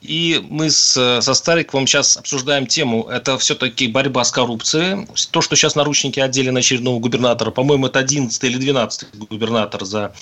И 0.00 0.42
мы 0.48 0.70
с, 0.70 1.20
со 1.20 1.34
Стариковым 1.34 1.86
сейчас 1.86 2.16
обсуждаем 2.16 2.66
тему. 2.66 3.06
Это 3.10 3.36
все-таки 3.38 3.86
борьба 3.86 4.24
с 4.24 4.30
коррупцией. 4.30 5.06
То, 5.30 5.40
что 5.42 5.56
сейчас 5.56 5.74
наручники 5.74 6.20
одели 6.20 6.50
на 6.50 6.60
очередного 6.60 6.98
губернатора, 6.98 7.50
по-моему, 7.50 7.86
это 7.86 7.98
11 7.98 8.42
или 8.44 8.56
12 8.56 9.08
губернатор 9.28 9.49
губернатор 9.50 9.84
за, 9.84 10.12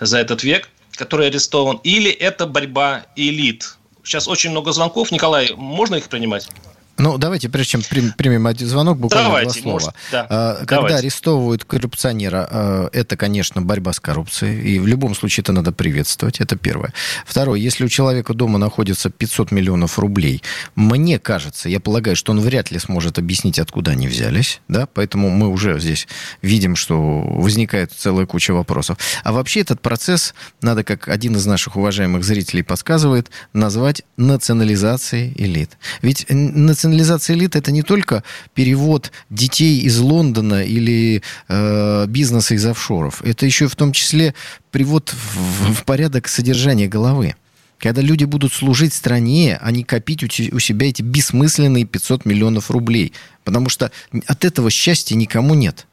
за 0.00 0.18
этот 0.18 0.42
век, 0.42 0.68
который 0.92 1.28
арестован, 1.28 1.80
или 1.84 2.10
это 2.10 2.46
борьба 2.46 3.06
элит? 3.16 3.76
Сейчас 4.02 4.28
очень 4.28 4.50
много 4.50 4.72
звонков. 4.72 5.12
Николай, 5.12 5.52
можно 5.56 5.94
их 5.96 6.08
принимать? 6.08 6.48
Ну, 6.96 7.18
давайте, 7.18 7.48
прежде 7.48 7.72
чем 7.72 8.12
примем 8.16 8.46
один 8.46 8.68
звонок, 8.68 8.98
буквально 8.98 9.28
давайте, 9.28 9.52
два 9.52 9.62
слова. 9.62 9.74
Может, 9.74 9.94
да. 10.12 10.26
А, 10.30 10.54
когда 10.58 10.76
давайте. 10.76 10.96
арестовывают 10.98 11.64
коррупционера, 11.64 12.48
а, 12.50 12.88
это, 12.92 13.16
конечно, 13.16 13.62
борьба 13.62 13.92
с 13.92 14.00
коррупцией. 14.00 14.62
И 14.62 14.78
в 14.78 14.86
любом 14.86 15.14
случае 15.14 15.42
это 15.42 15.52
надо 15.52 15.72
приветствовать. 15.72 16.40
Это 16.40 16.56
первое. 16.56 16.92
Второе. 17.26 17.58
Если 17.58 17.84
у 17.84 17.88
человека 17.88 18.32
дома 18.32 18.58
находится 18.58 19.10
500 19.10 19.50
миллионов 19.50 19.98
рублей, 19.98 20.42
мне 20.76 21.18
кажется, 21.18 21.68
я 21.68 21.80
полагаю, 21.80 22.14
что 22.14 22.30
он 22.30 22.40
вряд 22.40 22.70
ли 22.70 22.78
сможет 22.78 23.18
объяснить, 23.18 23.58
откуда 23.58 23.90
они 23.90 24.06
взялись. 24.06 24.60
Да? 24.68 24.86
Поэтому 24.86 25.30
мы 25.30 25.48
уже 25.48 25.80
здесь 25.80 26.06
видим, 26.42 26.76
что 26.76 27.22
возникает 27.22 27.92
целая 27.92 28.26
куча 28.26 28.52
вопросов. 28.52 28.98
А 29.24 29.32
вообще 29.32 29.60
этот 29.60 29.80
процесс 29.80 30.34
надо, 30.62 30.84
как 30.84 31.08
один 31.08 31.34
из 31.36 31.44
наших 31.44 31.76
уважаемых 31.76 32.22
зрителей 32.22 32.62
подсказывает, 32.62 33.30
назвать 33.52 34.02
национализацией 34.16 35.32
элит. 35.36 35.76
Ведь 36.00 36.26
национализация 36.28 36.83
национализация 36.84 37.36
элит 37.36 37.56
это 37.56 37.72
не 37.72 37.82
только 37.82 38.22
перевод 38.54 39.10
детей 39.30 39.80
из 39.80 39.98
Лондона 39.98 40.64
или 40.64 41.22
э, 41.48 42.06
бизнеса 42.06 42.54
из 42.54 42.66
офшоров. 42.66 43.22
Это 43.22 43.46
еще 43.46 43.68
в 43.68 43.76
том 43.76 43.92
числе 43.92 44.34
привод 44.70 45.12
в, 45.12 45.74
в 45.74 45.84
порядок 45.84 46.28
содержания 46.28 46.86
головы. 46.86 47.36
Когда 47.78 48.02
люди 48.02 48.24
будут 48.24 48.52
служить 48.52 48.94
стране, 48.94 49.58
а 49.60 49.70
не 49.70 49.82
копить 49.82 50.22
у 50.22 50.58
себя 50.58 50.88
эти 50.88 51.02
бессмысленные 51.02 51.84
500 51.84 52.24
миллионов 52.24 52.70
рублей. 52.70 53.12
Потому 53.42 53.68
что 53.68 53.90
от 54.26 54.44
этого 54.44 54.70
счастья 54.70 55.16
никому 55.16 55.54
нет. 55.54 55.86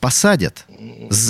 Посадят. 0.00 0.66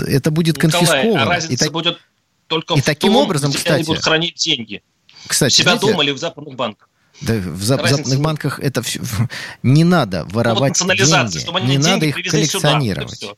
Это 0.06 0.30
будет 0.30 0.56
Николай, 0.56 0.72
конфисковано. 0.72 1.22
А 1.22 1.26
разница 1.26 1.54
и, 1.54 1.56
так... 1.56 1.72
будет 1.72 1.98
только 2.46 2.74
и 2.74 2.80
в 2.80 2.84
таким 2.84 3.12
том, 3.12 3.22
образом, 3.22 3.50
где 3.50 3.58
кстати, 3.58 3.74
они 3.74 3.84
будут 3.84 4.04
хранить 4.04 4.36
деньги. 4.36 4.82
Кстати, 5.26 5.54
себя 5.54 5.76
знаете, 5.76 5.86
дома 5.86 6.04
или 6.04 6.12
в 6.12 6.18
западных 6.18 6.54
банках. 6.54 6.88
Да, 7.20 7.34
в, 7.34 7.62
за, 7.62 7.76
в 7.76 7.88
западных 7.88 8.20
банках 8.20 8.60
это 8.60 8.82
все... 8.82 9.00
Не 9.62 9.84
надо 9.84 10.24
воровать 10.26 10.78
ну, 10.80 10.86
вот 10.86 10.96
деньги. 10.96 11.38
Чтобы 11.38 11.58
они 11.58 11.76
не 11.76 11.78
надо 11.78 12.06
их 12.06 12.16
коллекционировать. 12.16 13.18
Сюда, 13.18 13.34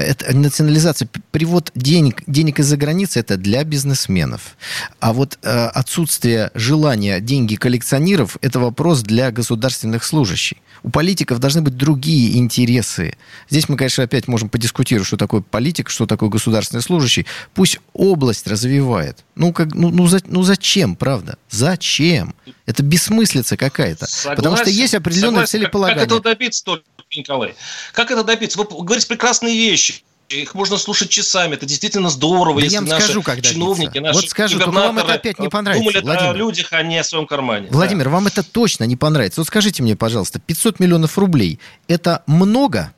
это 0.00 0.36
национализация, 0.36 1.08
привод 1.30 1.70
денег, 1.74 2.22
денег 2.26 2.58
из-за 2.60 2.76
границы 2.76 3.20
это 3.20 3.36
для 3.36 3.64
бизнесменов. 3.64 4.56
А 5.00 5.12
вот 5.12 5.38
э, 5.42 5.48
отсутствие 5.48 6.50
желания 6.54 7.20
деньги 7.20 7.56
коллекционеров 7.56 8.36
это 8.40 8.60
вопрос 8.60 9.02
для 9.02 9.30
государственных 9.30 10.04
служащих. 10.04 10.58
У 10.82 10.90
политиков 10.90 11.38
должны 11.40 11.62
быть 11.62 11.76
другие 11.76 12.38
интересы. 12.38 13.16
Здесь 13.50 13.68
мы, 13.68 13.76
конечно, 13.76 14.04
опять 14.04 14.28
можем 14.28 14.48
подискутировать, 14.48 15.06
что 15.06 15.16
такое 15.16 15.40
политик, 15.40 15.90
что 15.90 16.06
такое 16.06 16.28
государственный 16.28 16.82
служащий. 16.82 17.26
Пусть 17.54 17.80
область 17.92 18.46
развивает. 18.46 19.24
Ну, 19.34 19.52
как, 19.52 19.74
ну, 19.74 19.90
ну, 19.90 20.06
за, 20.06 20.20
ну 20.26 20.42
зачем, 20.42 20.94
правда? 20.96 21.38
Зачем? 21.50 22.34
Это 22.66 22.82
бессмыслица 22.82 23.56
какая-то. 23.56 24.06
Потому 24.36 24.56
что 24.56 24.70
есть 24.70 24.94
определенные 24.94 25.46
согласен. 25.46 25.58
целеполагания. 25.60 26.00
Как, 26.00 26.08
как 26.08 26.18
этого 26.18 26.34
добиться 26.34 26.64
только, 26.64 26.84
Николай? 27.16 27.54
Как 27.92 28.10
это 28.10 28.22
добиться? 28.24 28.58
Вы 28.58 28.64
говорите 28.84 29.06
прекрасные 29.06 29.54
вещи. 29.56 30.02
их 30.28 30.54
можно 30.54 30.76
слушать 30.76 31.08
часами. 31.08 31.54
Это 31.54 31.66
действительно 31.66 32.10
здорово, 32.10 32.58
Да 32.58 32.64
если 32.64 32.74
я 32.74 32.80
вам 32.80 32.88
наши 32.90 33.04
скажу, 33.04 33.22
когда 33.22 33.48
чиновники, 33.48 33.90
длится. 33.90 34.00
наши 34.00 34.20
Вот 34.20 34.28
скажу, 34.30 34.58
вам 34.58 34.98
это 34.98 35.14
опять 35.14 35.38
не 35.38 35.48
понравится, 35.48 35.84
думали 35.84 35.98
о 35.98 36.02
Владимир. 36.04 36.36
людях, 36.36 36.72
а 36.72 36.82
не 36.82 36.98
о 36.98 37.04
своем 37.04 37.26
кармане. 37.26 37.68
Владимир, 37.70 38.08
вам 38.08 38.26
это 38.26 38.42
точно 38.42 38.84
не 38.84 38.96
понравится. 38.96 39.40
Вот 39.40 39.46
скажите 39.46 39.82
мне, 39.82 39.94
пожалуйста, 39.96 40.38
500 40.40 40.80
миллионов 40.80 41.16
рублей– 41.18 41.60
это 41.88 42.22
много? 42.26 42.92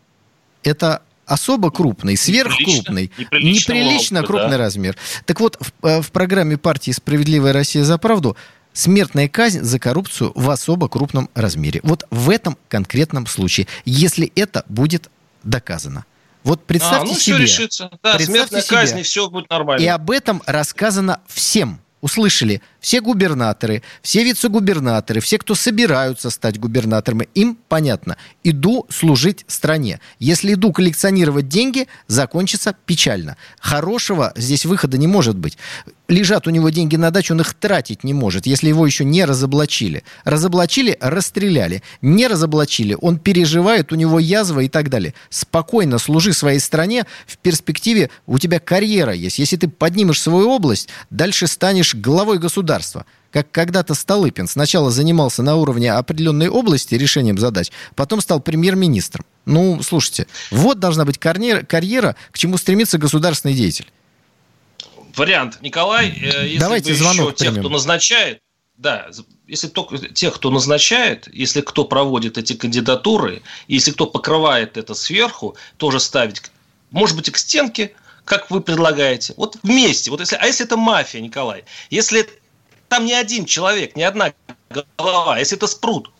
Это 0.62 1.02
особо 1.26 1.70
крупный, 1.70 2.16
сверхкрупный, 2.16 3.12
Неприлично 3.18 3.72
неприлично 3.74 4.22
крупный 4.22 4.52
да. 4.52 4.58
размер. 4.58 4.96
Так 5.26 5.40
вот, 5.40 5.58
в, 5.60 5.86
э, 5.86 6.00
в 6.00 6.10
программе 6.10 6.56
партии 6.56 6.90
«Справедливая 6.90 7.52
Россия 7.52 7.84
за 7.84 7.98
правду» 7.98 8.36
смертная 8.78 9.28
казнь 9.28 9.62
за 9.62 9.78
коррупцию 9.78 10.32
в 10.34 10.48
особо 10.50 10.88
крупном 10.88 11.28
размере. 11.34 11.80
Вот 11.82 12.06
в 12.10 12.30
этом 12.30 12.56
конкретном 12.68 13.26
случае, 13.26 13.66
если 13.84 14.32
это 14.36 14.64
будет 14.68 15.10
доказано. 15.42 16.04
Вот 16.44 16.60
А, 16.60 16.64
представьте 16.66 17.12
ну, 17.12 17.18
себе. 17.18 17.20
все 17.20 17.38
решится. 17.38 17.90
Да, 18.02 18.14
Представьте 18.14 18.26
смертная 18.26 18.62
себе. 18.62 18.76
казнь, 18.76 18.98
и 19.00 19.02
все 19.02 19.28
будет 19.28 19.50
нормально. 19.50 19.82
И 19.82 19.86
об 19.86 20.10
этом 20.10 20.42
рассказано 20.46 21.20
всем. 21.26 21.80
Услышали 22.00 22.62
все 22.78 23.00
губернаторы, 23.00 23.82
все 24.02 24.22
вице-губернаторы, 24.22 25.18
все, 25.20 25.36
кто 25.36 25.56
собираются 25.56 26.30
стать 26.30 26.56
губернаторами, 26.56 27.28
им 27.34 27.58
понятно. 27.68 28.16
Иду 28.44 28.86
служить 28.88 29.44
стране. 29.48 29.98
Если 30.20 30.54
иду 30.54 30.72
коллекционировать 30.72 31.48
деньги, 31.48 31.88
закончится 32.06 32.76
печально. 32.86 33.36
Хорошего 33.58 34.32
здесь 34.36 34.64
выхода 34.64 34.96
не 34.96 35.08
может 35.08 35.36
быть. 35.36 35.58
Лежат 36.08 36.46
у 36.46 36.50
него 36.50 36.70
деньги 36.70 36.96
на 36.96 37.10
дачу, 37.10 37.34
он 37.34 37.42
их 37.42 37.52
тратить 37.52 38.02
не 38.02 38.14
может, 38.14 38.46
если 38.46 38.68
его 38.68 38.86
еще 38.86 39.04
не 39.04 39.26
разоблачили. 39.26 40.04
Разоблачили, 40.24 40.96
расстреляли. 41.02 41.82
Не 42.00 42.28
разоблачили, 42.28 42.96
он 42.98 43.18
переживает, 43.18 43.92
у 43.92 43.94
него 43.94 44.18
язва 44.18 44.60
и 44.60 44.70
так 44.70 44.88
далее. 44.88 45.12
Спокойно 45.28 45.98
служи 45.98 46.32
своей 46.32 46.60
стране, 46.60 47.04
в 47.26 47.36
перспективе 47.36 48.08
у 48.26 48.38
тебя 48.38 48.58
карьера 48.58 49.12
есть. 49.12 49.38
Если 49.38 49.56
ты 49.56 49.68
поднимешь 49.68 50.22
свою 50.22 50.48
область, 50.48 50.88
дальше 51.10 51.46
станешь 51.46 51.94
главой 51.94 52.38
государства. 52.38 53.04
Как 53.30 53.50
когда-то 53.50 53.92
Столыпин 53.92 54.48
сначала 54.48 54.90
занимался 54.90 55.42
на 55.42 55.56
уровне 55.56 55.92
определенной 55.92 56.48
области 56.48 56.94
решением 56.94 57.36
задач, 57.36 57.70
потом 57.94 58.22
стал 58.22 58.40
премьер-министром. 58.40 59.26
Ну, 59.44 59.82
слушайте, 59.82 60.26
вот 60.50 60.78
должна 60.78 61.04
быть 61.04 61.18
карьера, 61.18 61.64
карьера 61.64 62.16
к 62.32 62.38
чему 62.38 62.56
стремится 62.56 62.96
государственный 62.96 63.54
деятель. 63.54 63.92
Вариант, 65.18 65.58
Николай, 65.60 66.08
э, 66.10 66.46
если 66.46 66.58
Давайте 66.58 66.86
бы 66.86 66.90
еще 66.92 67.02
звонок 67.04 67.34
тех, 67.34 67.48
примем. 67.48 67.62
кто 67.62 67.68
назначает, 67.68 68.40
да, 68.76 69.08
если 69.46 69.68
только 69.68 69.98
тех, 69.98 70.34
кто 70.34 70.50
назначает, 70.50 71.28
если 71.32 71.60
кто 71.60 71.84
проводит 71.84 72.38
эти 72.38 72.52
кандидатуры, 72.54 73.42
если 73.66 73.90
кто 73.90 74.06
покрывает 74.06 74.76
это 74.76 74.94
сверху, 74.94 75.56
тоже 75.76 76.00
ставить, 76.00 76.42
может 76.90 77.16
быть, 77.16 77.28
и 77.28 77.30
к 77.30 77.38
стенке, 77.38 77.92
как 78.24 78.50
вы 78.50 78.60
предлагаете. 78.60 79.34
Вот 79.36 79.56
вместе. 79.62 80.10
Вот 80.10 80.20
если, 80.20 80.36
а 80.36 80.46
если 80.46 80.66
это 80.66 80.76
мафия, 80.76 81.20
Николай? 81.20 81.64
Если 81.90 82.28
там 82.88 83.06
не 83.06 83.14
один 83.14 83.46
человек, 83.46 83.96
не 83.96 84.02
одна 84.04 84.32
голова, 84.96 85.34
а 85.34 85.38
если 85.38 85.56
это 85.56 85.66
спрут, 85.66 86.10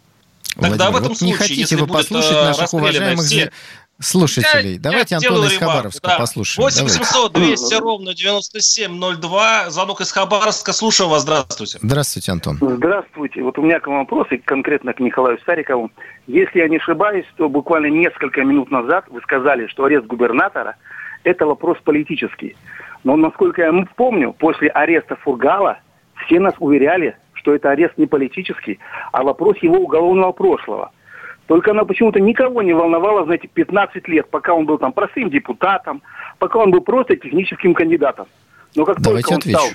тогда 0.55 0.91
Владимир, 0.91 0.93
в 0.93 0.97
этом 0.97 1.09
вот 1.09 1.11
не 1.11 1.17
случае, 1.17 1.37
хотите 1.37 1.61
если 1.61 1.75
вы 1.77 1.87
будет, 1.87 1.99
послушать 1.99 2.33
э, 2.33 2.45
наших 2.45 2.75
уважаемых 2.75 3.27
все- 3.27 3.53
слушателей? 4.01 4.75
Я- 4.75 4.81
Давайте 4.81 5.15
я 5.15 5.19
Антона 5.19 5.47
из 5.47 5.57
Хабаровска 5.59 6.09
да. 6.09 6.19
послушаем. 6.19 6.65
8 6.65 6.77
Давайте. 6.79 7.05
700 7.05 7.33
200 7.33 7.75
ровно 7.81 8.15
9702. 8.15 9.71
Звонок 9.71 10.01
из 10.01 10.13
Хабаровска. 10.13 10.73
Слушаю 10.73 11.09
вас. 11.09 11.23
Здравствуйте. 11.23 11.79
Здравствуйте, 11.83 12.33
Антон. 12.33 12.59
Здравствуйте. 12.61 13.43
Вот 13.43 13.59
у 13.59 13.63
меня 13.63 13.81
к 13.81 13.87
вам 13.87 13.99
вопрос, 14.01 14.29
и 14.31 14.39
конкретно 14.39 14.93
к 14.93 15.01
Николаю 15.01 15.39
Старикову. 15.41 15.91
Если 16.27 16.59
я 16.61 16.69
не 16.69 16.77
ошибаюсь, 16.77 17.27
то 17.37 17.49
буквально 17.49 17.87
несколько 17.87 18.45
минут 18.45 18.71
назад 18.71 19.05
вы 19.09 19.21
сказали, 19.23 19.67
что 19.67 19.85
арест 19.85 20.07
губернатора– 20.07 20.77
это 21.25 21.47
вопрос 21.47 21.79
политический. 21.85 22.57
Но, 23.05 23.17
насколько 23.17 23.63
я 23.63 23.73
помню, 23.97 24.33
после 24.33 24.69
ареста 24.69 25.17
Фургала 25.17 25.79
все 26.27 26.41
нас 26.41 26.55
уверяли, 26.59 27.17
что 27.33 27.55
это 27.55 27.71
арест 27.71 27.95
не 27.97 28.07
политический, 28.07 28.79
а 29.13 29.23
вопрос 29.23 29.57
его 29.63 29.77
уголовного 29.77 30.33
прошлого. 30.33 30.91
Только 31.49 31.71
она 31.71 31.85
почему-то 31.85 32.21
никого 32.21 32.61
не 32.61 32.75
волновала, 32.75 33.25
знаете, 33.25 33.49
15 33.49 34.07
лет, 34.07 34.29
пока 34.29 34.53
он 34.53 34.67
был 34.67 34.77
там 34.77 34.93
простым 34.93 35.31
депутатом, 35.31 36.03
пока 36.39 36.59
он 36.59 36.71
был 36.71 36.83
просто 36.83 37.17
техническим 37.17 37.73
кандидатом. 37.73 38.27
Но 38.77 38.85
как 38.85 39.01
Давайте 39.01 39.29
только 39.29 39.33
он 39.33 39.39
отвечу. 39.39 39.59
стал 39.59 39.71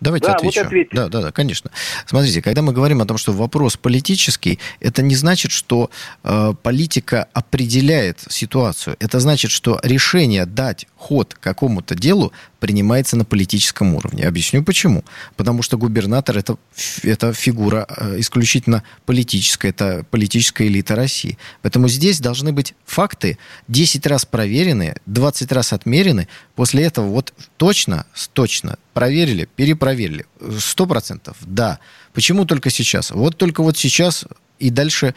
Давайте 0.00 0.26
Да, 0.26 0.32
вот 0.32 0.38
отвечу. 0.38 0.60
ответьте. 0.66 0.96
да, 0.96 1.08
да, 1.08 1.22
да, 1.22 1.32
конечно. 1.32 1.70
Смотрите, 2.06 2.42
когда 2.42 2.62
мы 2.62 2.72
говорим 2.72 3.00
о 3.00 3.06
том, 3.06 3.16
что 3.16 3.32
вопрос 3.32 3.76
политический, 3.76 4.58
это 4.80 5.02
не 5.02 5.14
значит, 5.14 5.50
что 5.50 5.90
э, 6.22 6.54
политика 6.62 7.28
определяет 7.32 8.20
ситуацию. 8.28 8.96
Это 9.00 9.20
значит, 9.20 9.50
что 9.50 9.80
решение 9.82 10.46
дать 10.46 10.86
ход 10.96 11.36
какому-то 11.40 11.94
делу 11.94 12.32
принимается 12.60 13.16
на 13.16 13.24
политическом 13.24 13.94
уровне. 13.94 14.24
Объясню 14.26 14.64
почему. 14.64 15.04
Потому 15.36 15.62
что 15.62 15.78
губернатор 15.78 16.38
это, 16.38 16.56
это 17.02 17.32
фигура 17.32 17.86
э, 17.88 18.20
исключительно 18.20 18.82
политическая, 19.06 19.68
это 19.68 20.04
политическая 20.10 20.66
элита 20.66 20.96
России. 20.96 21.38
Поэтому 21.62 21.88
здесь 21.88 22.20
должны 22.20 22.52
быть 22.52 22.74
факты 22.84 23.38
10 23.68 24.06
раз 24.06 24.24
проверены, 24.24 24.96
20 25.06 25.52
раз 25.52 25.72
отмерены. 25.72 26.28
После 26.54 26.84
этого 26.84 27.06
вот 27.06 27.32
точно, 27.56 28.06
точно 28.32 28.78
проверили, 28.94 29.46
перепроверили. 29.56 30.24
Сто 30.58 30.86
процентов, 30.86 31.36
да. 31.42 31.80
Почему 32.14 32.46
только 32.46 32.70
сейчас? 32.70 33.10
Вот 33.10 33.36
только 33.36 33.62
вот 33.62 33.76
сейчас 33.76 34.24
и 34.58 34.70
дальше 34.70 35.14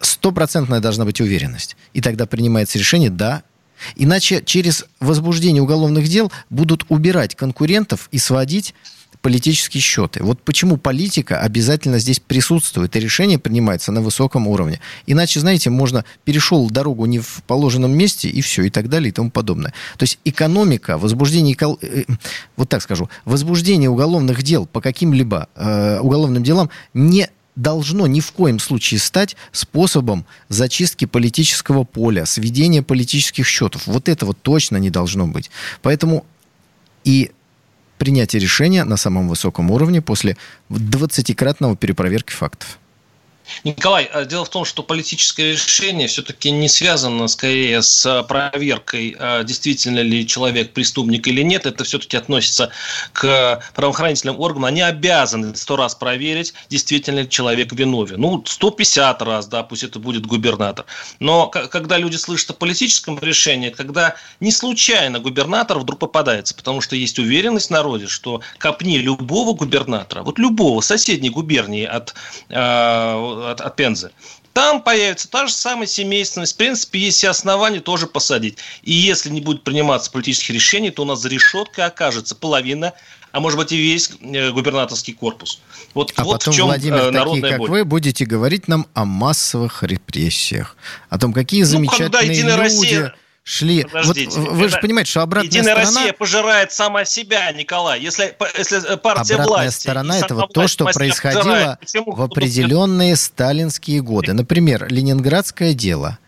стопроцентная 0.00 0.80
должна 0.80 1.04
быть 1.04 1.20
уверенность. 1.20 1.76
И 1.92 2.00
тогда 2.00 2.26
принимается 2.26 2.78
решение 2.78 3.10
«да». 3.10 3.42
Иначе 3.96 4.42
через 4.44 4.84
возбуждение 5.00 5.62
уголовных 5.62 6.06
дел 6.06 6.30
будут 6.50 6.84
убирать 6.90 7.34
конкурентов 7.34 8.08
и 8.12 8.18
сводить 8.18 8.74
политические 9.22 9.80
счеты. 9.80 10.22
Вот 10.22 10.42
почему 10.42 10.76
политика 10.76 11.40
обязательно 11.40 11.98
здесь 11.98 12.20
присутствует, 12.20 12.96
и 12.96 13.00
решение 13.00 13.38
принимается 13.38 13.92
на 13.92 14.00
высоком 14.00 14.48
уровне. 14.48 14.80
Иначе, 15.06 15.40
знаете, 15.40 15.70
можно 15.70 16.04
перешел 16.24 16.70
дорогу 16.70 17.06
не 17.06 17.18
в 17.18 17.42
положенном 17.46 17.92
месте, 17.96 18.28
и 18.28 18.40
все, 18.40 18.62
и 18.62 18.70
так 18.70 18.88
далее, 18.88 19.10
и 19.10 19.12
тому 19.12 19.30
подобное. 19.30 19.72
То 19.98 20.04
есть 20.04 20.18
экономика, 20.24 20.96
возбуждение, 20.98 21.54
эко- 21.54 21.78
э, 21.82 22.04
вот 22.56 22.68
так 22.68 22.82
скажу, 22.82 23.10
возбуждение 23.24 23.90
уголовных 23.90 24.42
дел 24.42 24.66
по 24.66 24.80
каким-либо 24.80 25.48
э, 25.54 26.00
уголовным 26.00 26.42
делам 26.42 26.70
не 26.94 27.28
должно 27.56 28.06
ни 28.06 28.20
в 28.20 28.32
коем 28.32 28.58
случае 28.58 29.00
стать 29.00 29.36
способом 29.52 30.24
зачистки 30.48 31.04
политического 31.04 31.84
поля, 31.84 32.24
сведения 32.24 32.82
политических 32.82 33.46
счетов. 33.46 33.86
Вот 33.86 34.08
этого 34.08 34.32
точно 34.32 34.78
не 34.78 34.88
должно 34.88 35.26
быть. 35.26 35.50
Поэтому 35.82 36.24
и 37.04 37.32
принятие 38.00 38.40
решения 38.40 38.84
на 38.84 38.96
самом 38.96 39.28
высоком 39.28 39.70
уровне 39.70 40.00
после 40.00 40.38
20-кратного 40.70 41.76
перепроверки 41.76 42.32
фактов. 42.32 42.78
Николай, 43.64 44.04
а 44.04 44.24
дело 44.24 44.44
в 44.44 44.48
том, 44.48 44.64
что 44.64 44.82
политическое 44.82 45.52
решение 45.52 46.08
все-таки 46.08 46.50
не 46.50 46.68
связано 46.68 47.28
скорее 47.28 47.82
с 47.82 48.22
проверкой, 48.24 49.16
а 49.18 49.42
действительно 49.44 50.00
ли 50.00 50.26
человек 50.26 50.72
преступник 50.72 51.26
или 51.26 51.42
нет. 51.42 51.66
Это 51.66 51.84
все-таки 51.84 52.16
относится 52.16 52.70
к 53.12 53.62
правоохранительным 53.74 54.40
органам. 54.40 54.66
Они 54.66 54.80
обязаны 54.80 55.54
сто 55.56 55.76
раз 55.76 55.94
проверить, 55.94 56.54
действительно 56.68 57.20
ли 57.20 57.28
человек 57.28 57.72
виновен. 57.72 58.20
Ну, 58.20 58.42
150 58.46 59.22
раз, 59.22 59.46
да, 59.46 59.62
пусть 59.62 59.82
это 59.82 59.98
будет 59.98 60.26
губернатор. 60.26 60.86
Но 61.18 61.48
когда 61.48 61.98
люди 61.98 62.16
слышат 62.16 62.50
о 62.50 62.54
политическом 62.54 63.18
решении, 63.18 63.70
когда 63.70 64.16
не 64.40 64.52
случайно 64.52 65.18
губернатор 65.18 65.78
вдруг 65.78 65.98
попадается, 65.98 66.54
потому 66.54 66.80
что 66.80 66.96
есть 66.96 67.18
уверенность 67.18 67.68
в 67.68 67.70
народе, 67.70 68.06
что 68.06 68.40
копни 68.58 68.98
любого 68.98 69.54
губернатора, 69.54 70.22
вот 70.22 70.38
любого 70.38 70.80
соседней 70.80 71.30
губернии 71.30 71.84
от, 71.84 72.14
э, 72.48 72.54
от, 73.42 73.60
от 73.60 73.76
Пензы, 73.76 74.10
там 74.52 74.82
появится 74.82 75.30
та 75.30 75.46
же 75.46 75.52
самая 75.52 75.86
семейственность. 75.86 76.54
В 76.54 76.56
принципе, 76.56 76.98
есть 76.98 77.18
все 77.18 77.28
основания 77.28 77.80
тоже 77.80 78.06
посадить. 78.06 78.58
И 78.82 78.92
если 78.92 79.30
не 79.30 79.40
будет 79.40 79.62
приниматься 79.62 80.10
политических 80.10 80.50
решений, 80.54 80.90
то 80.90 81.02
у 81.02 81.04
нас 81.04 81.20
за 81.20 81.28
решеткой 81.28 81.86
окажется 81.86 82.34
половина, 82.34 82.92
а 83.32 83.38
может 83.40 83.58
быть 83.58 83.70
и 83.70 83.76
весь 83.76 84.10
э, 84.20 84.50
губернаторский 84.50 85.14
корпус. 85.14 85.60
Вот, 85.94 86.12
А 86.16 86.24
вот 86.24 86.32
потом, 86.38 86.52
в 86.52 86.56
чем 86.56 86.66
Владимир, 86.66 86.96
э, 86.96 86.98
такие, 86.98 87.12
народная 87.18 87.50
как 87.50 87.58
боль. 87.60 87.70
вы, 87.70 87.84
будете 87.84 88.24
говорить 88.24 88.66
нам 88.66 88.86
о 88.94 89.04
массовых 89.04 89.84
репрессиях. 89.84 90.76
О 91.08 91.18
том, 91.18 91.32
какие 91.32 91.62
Ну, 91.62 91.86
когда 91.86 91.98
замечательные 92.20 92.36
«Единая 92.36 92.56
люди 92.56 92.96
Россия- 92.96 93.14
шли. 93.42 93.82
Вот 93.82 93.92
Подождите, 93.92 94.40
вы 94.40 94.68
же 94.68 94.78
понимаете, 94.78 95.10
что 95.10 95.22
обратная 95.22 95.48
Единая 95.48 95.74
сторона... 95.74 96.00
Россия 96.00 96.12
пожирает 96.12 96.72
сама 96.72 97.04
себя, 97.04 97.50
Николай. 97.52 98.00
Если, 98.00 98.36
если 98.56 98.96
партия 98.96 99.34
Обратная 99.34 99.46
власти... 99.46 99.82
сторона 99.82 100.18
это 100.18 100.34
вот 100.34 100.52
то, 100.52 100.68
что 100.68 100.86
происходило 100.86 101.78
в 102.06 102.22
определенные 102.22 103.16
сталинские 103.16 104.02
годы. 104.02 104.32
Например, 104.32 104.86
Ленинградское 104.88 105.74
дело. 105.74 106.18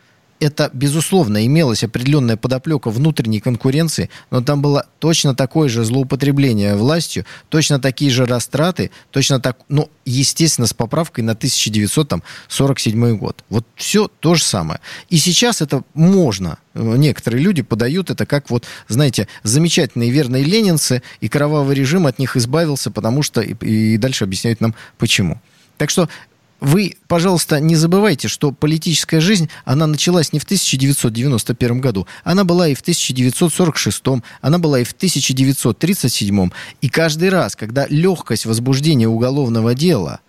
Это, 0.43 0.71
безусловно, 0.73 1.47
имелась 1.47 1.85
определенная 1.85 2.37
подоплека 2.37 2.91
внутренней 2.91 3.39
конкуренции, 3.39 4.11
но 4.31 4.43
там 4.43 4.61
было 4.61 4.87
точно 4.99 5.37
такое 5.37 5.69
же 5.69 5.85
злоупотребление 5.85 6.75
властью, 6.75 7.25
точно 7.49 7.79
такие 7.79 8.11
же 8.11 8.27
растраты, 8.27 8.91
точно 9.13 9.41
так, 9.41 9.59
ну, 9.69 9.89
естественно, 10.05 10.67
с 10.67 10.75
поправкой 10.75 11.23
на 11.23 11.33
1947 11.33 13.17
год. 13.17 13.45
Вот 13.49 13.65
все 13.77 14.09
то 14.21 14.35
же 14.35 14.43
самое. 14.43 14.81
И 15.09 15.17
сейчас 15.17 15.63
это 15.63 15.85
можно. 15.95 16.59
Некоторые 16.75 17.41
люди 17.41 17.63
подают 17.63 18.11
это 18.11 18.27
как 18.27 18.51
вот, 18.51 18.67
знаете, 18.89 19.29
замечательные 19.45 20.11
верные 20.11 20.43
ленинцы, 20.43 21.03
и 21.21 21.29
кровавый 21.29 21.77
режим 21.77 22.07
от 22.07 22.19
них 22.19 22.37
избавился, 22.37 22.91
потому 22.91 23.23
что... 23.23 23.41
И, 23.43 23.55
и 23.65 23.97
дальше 23.97 24.25
объясняют 24.25 24.61
нам, 24.61 24.75
почему. 24.99 25.41
Так 25.79 25.91
что 25.91 26.09
вы, 26.63 26.95
пожалуйста, 27.09 27.59
не 27.59 27.75
забывайте, 27.75 28.29
что 28.29 28.53
политическая 28.53 29.21
жизнь, 29.21 29.51
она 29.65 29.89
началась 29.89 30.33
не 30.33 30.39
в 30.39 30.45
1991 30.45 31.81
году, 31.81 32.07
она 32.23 32.45
была 32.45 32.69
и 32.69 32.75
в 32.75 32.81
1946, 32.83 34.03
она 34.41 34.59
была 34.59 34.79
и 34.79 34.85
в 34.85 34.93
1937. 34.93 36.51
И 36.81 36.89
каждый 36.89 37.31
раз, 37.31 37.57
когда 37.57 37.87
легкость 37.89 38.47
возбуждения 38.47 39.09
уголовного 39.09 39.75
дела 39.75 40.21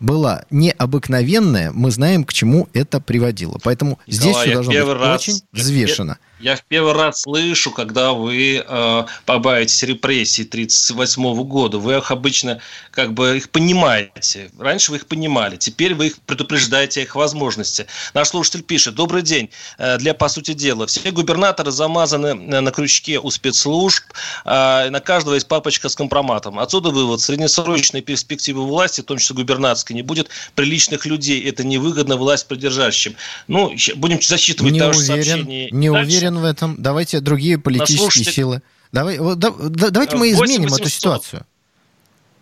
была 0.00 0.44
необыкновенная, 0.50 1.70
мы 1.70 1.90
знаем, 1.90 2.24
к 2.24 2.32
чему 2.32 2.66
это 2.72 2.98
приводило. 2.98 3.58
Поэтому 3.62 3.98
Николай, 4.06 4.32
здесь 4.32 4.36
все 4.36 4.54
должно 4.54 4.72
быть 4.72 5.02
раз, 5.02 5.20
очень 5.20 5.42
взвешено. 5.52 6.16
Я 6.33 6.33
в 6.40 6.64
первый 6.68 6.92
раз 6.92 7.22
слышу, 7.22 7.70
когда 7.70 8.12
вы 8.12 8.64
э, 8.66 9.04
побаетесь 9.24 9.82
репрессий 9.82 10.42
1938 10.42 11.42
года. 11.44 11.78
Вы 11.78 11.96
их 11.96 12.10
обычно 12.10 12.60
как 12.90 13.14
бы 13.14 13.36
их 13.36 13.50
понимаете. 13.50 14.50
Раньше 14.58 14.90
вы 14.90 14.98
их 14.98 15.06
понимали, 15.06 15.56
теперь 15.56 15.94
вы 15.94 16.08
их 16.08 16.18
предупреждаете 16.20 17.00
о 17.00 17.02
их 17.04 17.14
возможности. 17.14 17.86
Наш 18.14 18.28
слушатель 18.28 18.62
пишет. 18.62 18.94
Добрый 18.94 19.22
день. 19.22 19.50
Э, 19.78 19.96
для 19.98 20.12
по 20.14 20.28
сути 20.28 20.54
дела. 20.54 20.86
Все 20.86 21.10
губернаторы 21.10 21.70
замазаны 21.70 22.34
на 22.34 22.70
крючке 22.70 23.18
у 23.18 23.30
спецслужб. 23.30 24.04
Э, 24.44 24.90
на 24.90 25.00
каждого 25.00 25.34
есть 25.34 25.48
папочка 25.48 25.88
с 25.88 25.94
компроматом. 25.94 26.58
Отсюда 26.58 26.90
вывод. 26.90 27.20
Среднесрочной 27.20 28.02
перспективы 28.02 28.64
власти, 28.66 29.00
в 29.00 29.04
том 29.04 29.18
числе 29.18 29.36
губернаторской, 29.36 29.94
не 29.94 30.02
будет 30.02 30.28
приличных 30.54 31.06
людей. 31.06 31.42
Это 31.48 31.64
невыгодно 31.64 32.16
власть 32.16 32.48
придержащим. 32.48 33.16
Ну, 33.46 33.74
будем 33.96 34.20
зачитывать 34.20 34.72
не 34.72 34.80
уверен, 34.80 35.00
сообщение. 35.00 35.68
Не 35.70 35.90
дальше. 35.90 36.06
уверен 36.06 36.33
в 36.38 36.44
этом. 36.44 36.76
Давайте 36.80 37.20
другие 37.20 37.58
политические 37.58 37.98
Послушайте. 38.06 38.32
силы. 38.32 38.62
Давай, 38.92 39.18
вот, 39.18 39.38
да, 39.38 39.50
давайте 39.50 40.16
мы 40.16 40.30
изменим 40.30 40.62
800. 40.62 40.80
эту 40.80 40.88
ситуацию. 40.88 41.46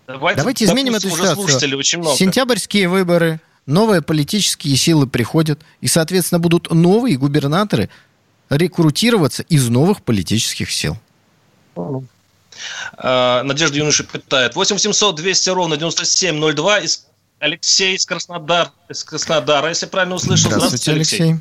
Давайте, 0.06 0.40
давайте 0.40 0.64
изменим 0.64 0.94
эту 0.94 1.08
ситуацию. 1.08 1.78
Очень 1.78 2.00
много. 2.00 2.16
Сентябрьские 2.16 2.88
выборы, 2.88 3.40
новые 3.66 4.02
политические 4.02 4.76
силы 4.76 5.06
приходят, 5.06 5.60
и, 5.80 5.86
соответственно, 5.86 6.38
будут 6.40 6.70
новые 6.70 7.16
губернаторы 7.16 7.88
рекрутироваться 8.50 9.42
из 9.44 9.68
новых 9.68 10.02
политических 10.02 10.70
сил. 10.70 10.98
А, 12.96 13.42
Надежда 13.44 13.78
Юноша 13.78 14.04
питает. 14.04 14.54
8700 14.54 15.16
200 15.16 15.50
ровно 15.50 15.76
9702. 15.76 16.78
Из 16.80 17.06
Алексей 17.38 17.96
из 17.96 18.06
Краснодара, 18.06 18.70
из 18.88 19.02
Краснодара, 19.04 19.68
если 19.68 19.86
правильно 19.86 20.14
услышал. 20.14 20.50
Здравствуйте, 20.50 20.92
Здравствуйте 20.92 21.24
Алексей. 21.24 21.40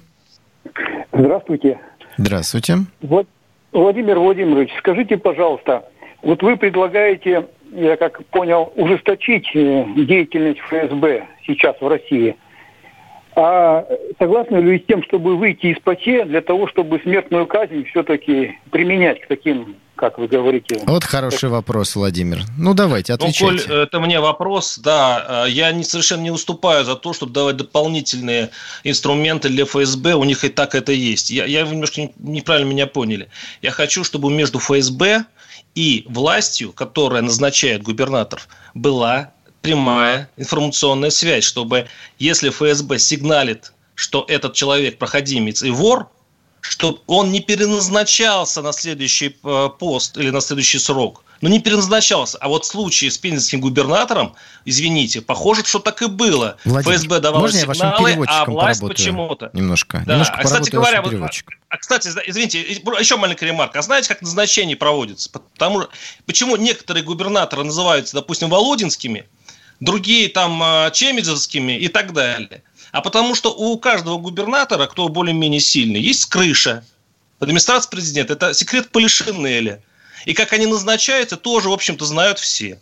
Здравствуйте. 1.14 1.80
Здравствуйте. 2.22 2.76
Вот, 3.02 3.26
Владимир 3.72 4.20
Владимирович, 4.20 4.70
скажите, 4.78 5.18
пожалуйста, 5.18 5.90
вот 6.22 6.44
вы 6.44 6.56
предлагаете, 6.56 7.48
я 7.72 7.98
как 7.98 8.24
понял, 8.26 8.72
ужесточить 8.76 9.50
э, 9.56 9.86
деятельность 9.96 10.60
ФСБ 10.60 11.26
сейчас 11.48 11.76
в 11.82 11.88
России. 11.88 12.36
А 13.36 13.88
согласны 14.20 14.58
ли 14.58 14.74
вы 14.74 14.78
с 14.78 14.86
тем, 14.86 15.02
чтобы 15.04 15.36
выйти 15.36 15.68
из 15.68 15.80
ПАСЕ 15.80 16.26
для 16.26 16.42
того, 16.42 16.68
чтобы 16.68 17.00
смертную 17.00 17.48
казнь 17.48 17.86
все-таки 17.86 18.60
применять 18.70 19.22
к 19.22 19.28
таким 19.28 19.78
как 20.02 20.18
вы 20.18 20.28
говорите. 20.28 20.82
Вот 20.88 21.04
хороший 21.04 21.50
вопрос, 21.50 21.96
Владимир. 21.96 22.42
Ну, 22.58 22.74
давайте, 22.74 23.14
отвечайте. 23.14 23.68
Ну, 23.68 23.70
Коль, 23.70 23.84
это 23.84 24.00
мне 24.00 24.20
вопрос, 24.20 24.80
да. 24.80 25.46
Э, 25.46 25.50
я 25.50 25.72
не, 25.72 25.84
совершенно 25.84 26.24
не 26.24 26.32
уступаю 26.32 26.84
за 26.84 26.96
то, 26.96 27.14
чтобы 27.14 27.34
давать 27.34 27.58
дополнительные 27.58 28.50
инструменты 28.84 29.50
для 29.50 29.66
ФСБ. 29.66 30.16
У 30.16 30.24
них 30.24 30.44
и 30.44 30.50
так 30.50 30.74
это 30.74 30.92
есть. 30.92 31.30
Я, 31.30 31.46
я 31.46 31.62
немножко 31.62 32.10
неправильно 32.18 32.68
меня 32.68 32.88
поняли. 32.88 33.30
Я 33.62 33.70
хочу, 33.70 34.04
чтобы 34.04 34.32
между 34.32 34.58
ФСБ 34.58 35.26
и 35.76 36.04
властью, 36.10 36.74
которая 36.74 37.22
назначает 37.22 37.84
губернаторов, 37.84 38.48
была 38.74 39.34
прямая 39.62 40.32
информационная 40.36 41.12
связь, 41.12 41.44
чтобы 41.44 41.88
если 42.18 42.50
ФСБ 42.50 42.98
сигналит, 42.98 43.72
что 43.94 44.26
этот 44.28 44.56
человек 44.56 44.98
проходимец 44.98 45.62
и 45.62 45.70
вор– 45.70 46.10
чтобы 46.62 47.00
он 47.08 47.32
не 47.32 47.42
переназначался 47.42 48.62
на 48.62 48.72
следующий 48.72 49.36
э, 49.44 49.70
пост 49.78 50.18
или 50.18 50.30
на 50.30 50.42
следующий 50.42 50.80
срок. 50.80 51.24
Ну, 51.42 51.50
не 51.50 51.60
переназначался. 51.60 52.38
А 52.38 52.48
вот 52.48 52.66
в 52.66 52.68
случае 52.68 53.10
с 53.10 53.18
пензенским 53.18 53.62
губернатором, 53.62 54.36
извините, 54.64 55.22
похоже, 55.22 55.64
что 55.66 55.80
так 55.80 56.04
и 56.04 56.06
было. 56.06 56.58
Владимир, 56.66 56.98
ФСБ 56.98 57.20
давал 57.20 57.50
сигналы, 57.50 58.24
а 58.28 58.46
власть 58.46 58.82
почему-то... 58.82 59.50
Немножко. 59.54 60.04
Да. 60.06 60.14
Немножко 60.14 60.36
а, 60.36 60.44
кстати 60.44 60.70
говоря, 60.70 61.02
вот, 61.02 61.14
а, 61.70 61.78
кстати, 61.78 62.10
извините, 62.28 62.62
еще 62.62 63.18
маленькая 63.18 63.48
ремарка. 63.48 63.80
А 63.80 63.82
знаете, 63.82 64.10
как 64.10 64.22
назначение 64.22 64.76
проводится? 64.76 65.32
Потому, 65.32 65.88
почему 66.28 66.58
некоторые 66.58 67.04
губернаторы 67.04 67.64
называются, 67.64 68.14
допустим, 68.14 68.50
Володинскими, 68.50 69.26
другие 69.80 70.30
там 70.30 70.62
э, 70.62 70.92
Чемезовскими 70.94 71.76
и 71.76 71.88
так 71.88 72.14
далее? 72.14 72.62
А 72.92 73.02
потому 73.02 73.36
что 73.36 73.54
у 73.54 73.78
каждого 73.78 74.18
губернатора, 74.18 74.88
кто 74.88 75.08
более-менее 75.08 75.60
сильный, 75.60 76.02
есть 76.02 76.26
крыша. 76.26 76.84
Администрация 77.40 77.90
президента– 77.90 78.34
это 78.36 78.54
секрет 78.54 78.90
Полишинеля. 78.90 79.82
И 80.26 80.34
как 80.34 80.54
они 80.54 80.68
назначаются, 80.68 81.38
тоже, 81.38 81.70
в 81.70 81.74
общем-то, 81.74 82.06
знают 82.06 82.38
все. 82.38 82.80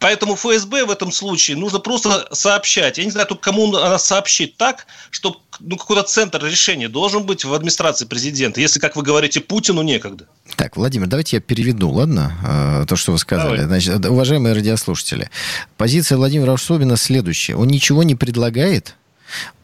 Поэтому 0.00 0.34
ФСБ 0.34 0.86
в 0.86 0.90
этом 0.90 1.12
случае 1.12 1.58
нужно 1.58 1.78
просто 1.78 2.26
сообщать. 2.32 2.96
Я 2.96 3.04
не 3.04 3.10
знаю, 3.10 3.28
только 3.28 3.42
кому 3.42 3.76
она 3.76 3.98
сообщить 3.98 4.56
так, 4.56 4.86
чтобы 5.10 5.36
ну, 5.60 5.76
какой-то 5.76 6.04
центр 6.04 6.42
решения 6.42 6.88
должен 6.88 7.24
быть 7.24 7.44
в 7.44 7.52
администрации 7.52 8.06
президента, 8.06 8.62
если, 8.62 8.80
как 8.80 8.96
вы 8.96 9.02
говорите, 9.02 9.40
Путину 9.42 9.82
некогда. 9.82 10.26
Так, 10.56 10.78
Владимир, 10.78 11.06
давайте 11.06 11.36
я 11.36 11.40
переведу, 11.42 11.90
ладно, 11.90 12.32
а, 12.42 12.86
то, 12.86 12.96
что 12.96 13.12
вы 13.12 13.18
сказали. 13.18 13.60
Давай. 13.60 13.80
Значит, 13.80 14.06
уважаемые 14.06 14.54
радиослушатели, 14.54 15.28
позиция 15.76 16.16
Владимира 16.16 16.56
Собина 16.56 16.96
следующая. 16.96 17.56
Он 17.56 17.68
ничего 17.68 18.02
не 18.02 18.14
предлагает, 18.14 18.96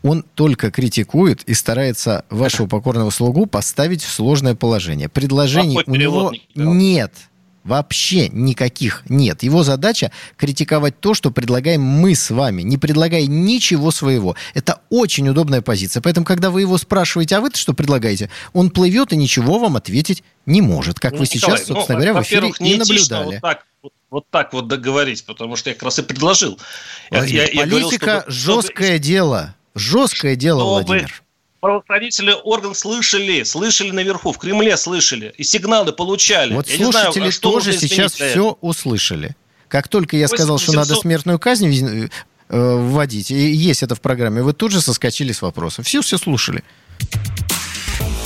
он 0.02 0.24
только 0.34 0.70
критикует 0.70 1.42
и 1.44 1.54
старается 1.54 2.24
вашего 2.30 2.66
покорного 2.66 3.10
слугу 3.10 3.46
поставить 3.46 4.02
в 4.02 4.10
сложное 4.10 4.54
положение. 4.54 5.08
Предложений 5.08 5.80
у 5.86 5.94
него 5.94 6.32
нет. 6.54 7.12
Вообще 7.66 8.28
никаких 8.28 9.02
нет. 9.08 9.42
Его 9.42 9.64
задача 9.64 10.12
критиковать 10.36 11.00
то, 11.00 11.14
что 11.14 11.32
предлагаем 11.32 11.82
мы 11.82 12.14
с 12.14 12.30
вами, 12.30 12.62
не 12.62 12.78
предлагая 12.78 13.26
ничего 13.26 13.90
своего. 13.90 14.36
Это 14.54 14.78
очень 14.88 15.28
удобная 15.28 15.62
позиция. 15.62 16.00
Поэтому, 16.00 16.24
когда 16.24 16.50
вы 16.50 16.60
его 16.60 16.78
спрашиваете, 16.78 17.36
а 17.36 17.40
вы-то 17.40 17.58
что 17.58 17.74
предлагаете, 17.74 18.30
он 18.52 18.70
плывет 18.70 19.12
и 19.12 19.16
ничего 19.16 19.58
вам 19.58 19.74
ответить 19.74 20.22
не 20.46 20.62
может, 20.62 21.00
как 21.00 21.14
ну, 21.14 21.18
вы 21.18 21.24
Николай, 21.24 21.58
сейчас, 21.58 21.66
собственно 21.66 21.98
ну, 21.98 22.04
говоря, 22.04 22.20
в 22.20 22.22
эфире 22.22 22.52
не 22.60 22.76
наблюдали. 22.76 23.24
Вот 23.24 23.40
так, 23.40 23.66
вот 24.10 24.26
так 24.30 24.52
вот 24.52 24.68
договорить, 24.68 25.24
потому 25.24 25.56
что 25.56 25.70
я 25.70 25.74
как 25.74 25.84
раз 25.84 25.98
и 25.98 26.02
предложил. 26.02 26.58
Владимир, 27.10 27.42
я, 27.42 27.50
я 27.50 27.60
политика 27.62 28.06
говорил, 28.06 28.22
чтобы, 28.22 28.32
жесткое 28.32 28.88
чтобы... 28.88 28.98
дело. 28.98 29.54
Жесткое 29.74 30.36
дело, 30.36 30.60
Чтобы 30.60 30.70
Владимир. 30.70 31.22
Правоохранительные 31.60 32.36
органы 32.36 32.74
слышали, 32.74 33.42
слышали 33.42 33.90
наверху, 33.90 34.32
в 34.32 34.38
Кремле 34.38 34.76
слышали, 34.76 35.34
и 35.36 35.42
сигналы 35.42 35.92
получали. 35.92 36.54
Вот 36.54 36.68
я 36.68 36.76
слушатели 36.76 37.12
знаю, 37.12 37.32
что 37.32 37.50
тоже 37.50 37.76
сейчас 37.76 38.12
все 38.12 38.56
услышали. 38.60 39.34
Как 39.68 39.88
только 39.88 40.16
я 40.16 40.28
сказал, 40.28 40.58
что 40.58 40.72
надо 40.72 40.94
смертную 40.94 41.38
казнь 41.38 41.68
э, 41.68 42.08
вводить, 42.48 43.30
и 43.30 43.50
есть 43.52 43.82
это 43.82 43.94
в 43.94 44.00
программе, 44.00 44.42
вы 44.42 44.52
тут 44.52 44.70
же 44.70 44.80
соскочили 44.80 45.32
с 45.32 45.42
вопросом. 45.42 45.84
Все 45.84 46.02
все 46.02 46.18
слушали. 46.18 46.62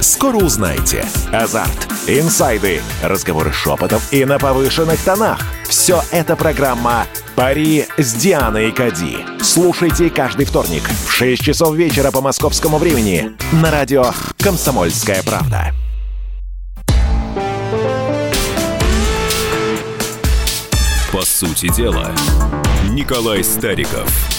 Скоро 0.00 0.36
узнаете. 0.36 1.04
Азарт, 1.32 1.88
инсайды, 2.06 2.82
разговоры 3.02 3.52
шепотов 3.52 4.12
и 4.12 4.24
на 4.24 4.38
повышенных 4.38 5.00
тонах. 5.00 5.40
Все 5.68 6.02
это 6.10 6.36
программа 6.36 7.06
«Пари 7.34 7.86
с 7.96 8.14
Дианой 8.14 8.72
Кади». 8.72 9.18
Слушайте 9.40 10.10
каждый 10.10 10.46
вторник 10.46 10.82
в 11.06 11.10
6 11.10 11.42
часов 11.42 11.74
вечера 11.74 12.10
по 12.10 12.20
московскому 12.20 12.78
времени 12.78 13.32
на 13.52 13.70
радио 13.70 14.12
«Комсомольская 14.38 15.22
правда». 15.22 15.72
По 21.12 21.22
сути 21.22 21.72
дела, 21.74 22.12
Николай 22.90 23.42
Стариков– 23.42 24.10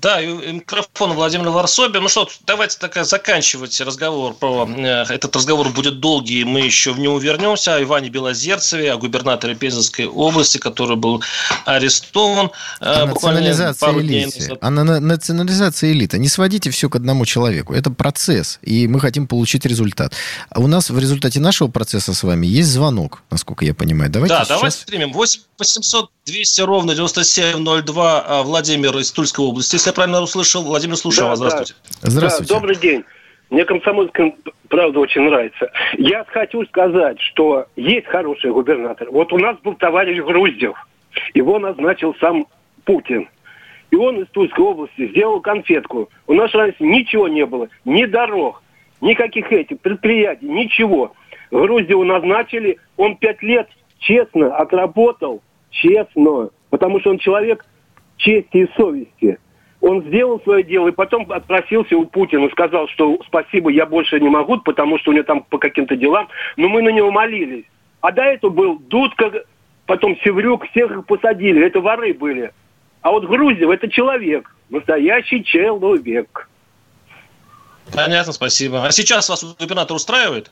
Да, 0.00 0.20
и 0.20 0.52
микрофон 0.52 1.12
Владимир 1.12 1.48
Варсобин. 1.48 2.02
Ну 2.02 2.08
что, 2.08 2.28
давайте 2.46 2.78
так 2.78 3.04
заканчивать 3.04 3.80
разговор. 3.80 4.34
Про, 4.34 4.68
э, 4.68 5.04
этот 5.08 5.34
разговор 5.34 5.70
будет 5.70 5.98
долгий, 5.98 6.44
мы 6.44 6.60
еще 6.60 6.92
в 6.92 7.00
него 7.00 7.18
вернемся. 7.18 7.74
О 7.74 7.82
Иване 7.82 8.08
Белозерцеве, 8.08 8.92
о 8.92 8.96
губернаторе 8.96 9.56
Пензенской 9.56 10.06
области, 10.06 10.58
который 10.58 10.96
был 10.96 11.22
арестован. 11.64 12.50
О 12.78 13.06
национализации 13.06 14.00
элиты. 14.00 14.58
О 14.60 14.70
национализации 14.70 15.92
элиты. 15.92 16.18
Не 16.18 16.28
сводите 16.28 16.70
все 16.70 16.88
к 16.88 16.94
одному 16.94 17.26
человеку. 17.26 17.74
Это 17.74 17.90
процесс, 17.90 18.60
и 18.62 18.86
мы 18.86 19.00
хотим 19.00 19.26
получить 19.26 19.66
результат. 19.66 20.12
А 20.50 20.60
у 20.60 20.68
нас 20.68 20.90
в 20.90 20.98
результате 20.98 21.40
нашего 21.40 21.68
процесса 21.68 22.14
с 22.14 22.22
вами 22.22 22.46
есть 22.46 22.68
звонок, 22.68 23.22
насколько 23.30 23.64
я 23.64 23.74
понимаю. 23.74 24.12
Давайте 24.12 24.34
да, 24.34 24.44
сейчас... 24.44 24.56
давайте 24.56 24.86
примем. 24.86 25.12
8 25.12 25.40
800 25.58 26.10
200 26.28 26.60
ровно 26.60 26.94
9702 26.94 28.20
а, 28.20 28.42
Владимир 28.42 28.96
из 28.98 29.10
Тульской 29.10 29.44
области. 29.44 29.76
Я 29.88 29.94
правильно 29.94 30.20
услышал, 30.20 30.62
Владимир, 30.64 30.96
слушаю 30.96 31.24
да, 31.24 31.28
вас. 31.30 31.38
Здравствуйте. 31.38 31.74
Да. 32.02 32.10
Здравствуйте. 32.10 32.52
Да, 32.52 32.60
добрый 32.60 32.76
день. 32.76 33.04
Мне 33.48 33.64
комсомольская 33.64 34.34
правда 34.68 35.00
очень 35.00 35.22
нравится. 35.22 35.72
Я 35.96 36.26
хочу 36.28 36.62
сказать, 36.66 37.18
что 37.22 37.64
есть 37.74 38.06
хороший 38.06 38.52
губернатор. 38.52 39.08
Вот 39.10 39.32
у 39.32 39.38
нас 39.38 39.56
был 39.60 39.72
товарищ 39.76 40.22
Груздев. 40.22 40.76
Его 41.32 41.58
назначил 41.58 42.14
сам 42.20 42.46
Путин. 42.84 43.30
И 43.90 43.96
он 43.96 44.20
из 44.20 44.28
Тульской 44.28 44.62
области 44.62 45.08
сделал 45.08 45.40
конфетку. 45.40 46.10
У 46.26 46.34
нас 46.34 46.52
раньше 46.52 46.84
ничего 46.84 47.26
не 47.26 47.46
было. 47.46 47.70
Ни 47.86 48.04
дорог, 48.04 48.62
никаких 49.00 49.50
этих 49.50 49.80
предприятий, 49.80 50.48
ничего. 50.50 51.14
Груздеву 51.50 52.04
назначили, 52.04 52.78
он 52.98 53.16
пять 53.16 53.42
лет 53.42 53.70
честно 54.00 54.54
отработал, 54.54 55.42
честно, 55.70 56.50
потому 56.68 57.00
что 57.00 57.08
он 57.08 57.18
человек 57.18 57.64
чести 58.18 58.58
и 58.58 58.70
совести. 58.76 59.38
Он 59.80 60.02
сделал 60.04 60.40
свое 60.40 60.64
дело 60.64 60.88
и 60.88 60.92
потом 60.92 61.30
отпросился 61.30 61.96
у 61.96 62.04
Путина, 62.04 62.48
сказал, 62.50 62.88
что 62.88 63.18
спасибо, 63.26 63.70
я 63.70 63.86
больше 63.86 64.18
не 64.18 64.28
могу, 64.28 64.58
потому 64.58 64.98
что 64.98 65.10
у 65.10 65.14
него 65.14 65.24
там 65.24 65.44
по 65.44 65.58
каким-то 65.58 65.96
делам, 65.96 66.28
но 66.56 66.68
мы 66.68 66.82
на 66.82 66.88
него 66.88 67.10
молились. 67.12 67.64
А 68.00 68.10
до 68.10 68.22
этого 68.22 68.50
был 68.50 68.78
Дудка, 68.78 69.44
потом 69.86 70.16
Севрюк, 70.24 70.68
всех 70.70 70.90
их 70.90 71.06
посадили, 71.06 71.64
это 71.64 71.80
воры 71.80 72.12
были. 72.12 72.52
А 73.02 73.10
вот 73.10 73.26
Грузев 73.26 73.70
это 73.70 73.88
человек, 73.88 74.52
настоящий 74.68 75.44
человек. 75.44 76.48
Понятно, 77.94 78.32
спасибо. 78.32 78.84
А 78.84 78.90
сейчас 78.90 79.28
вас 79.28 79.44
губернатор 79.58 79.96
устраивает? 79.96 80.50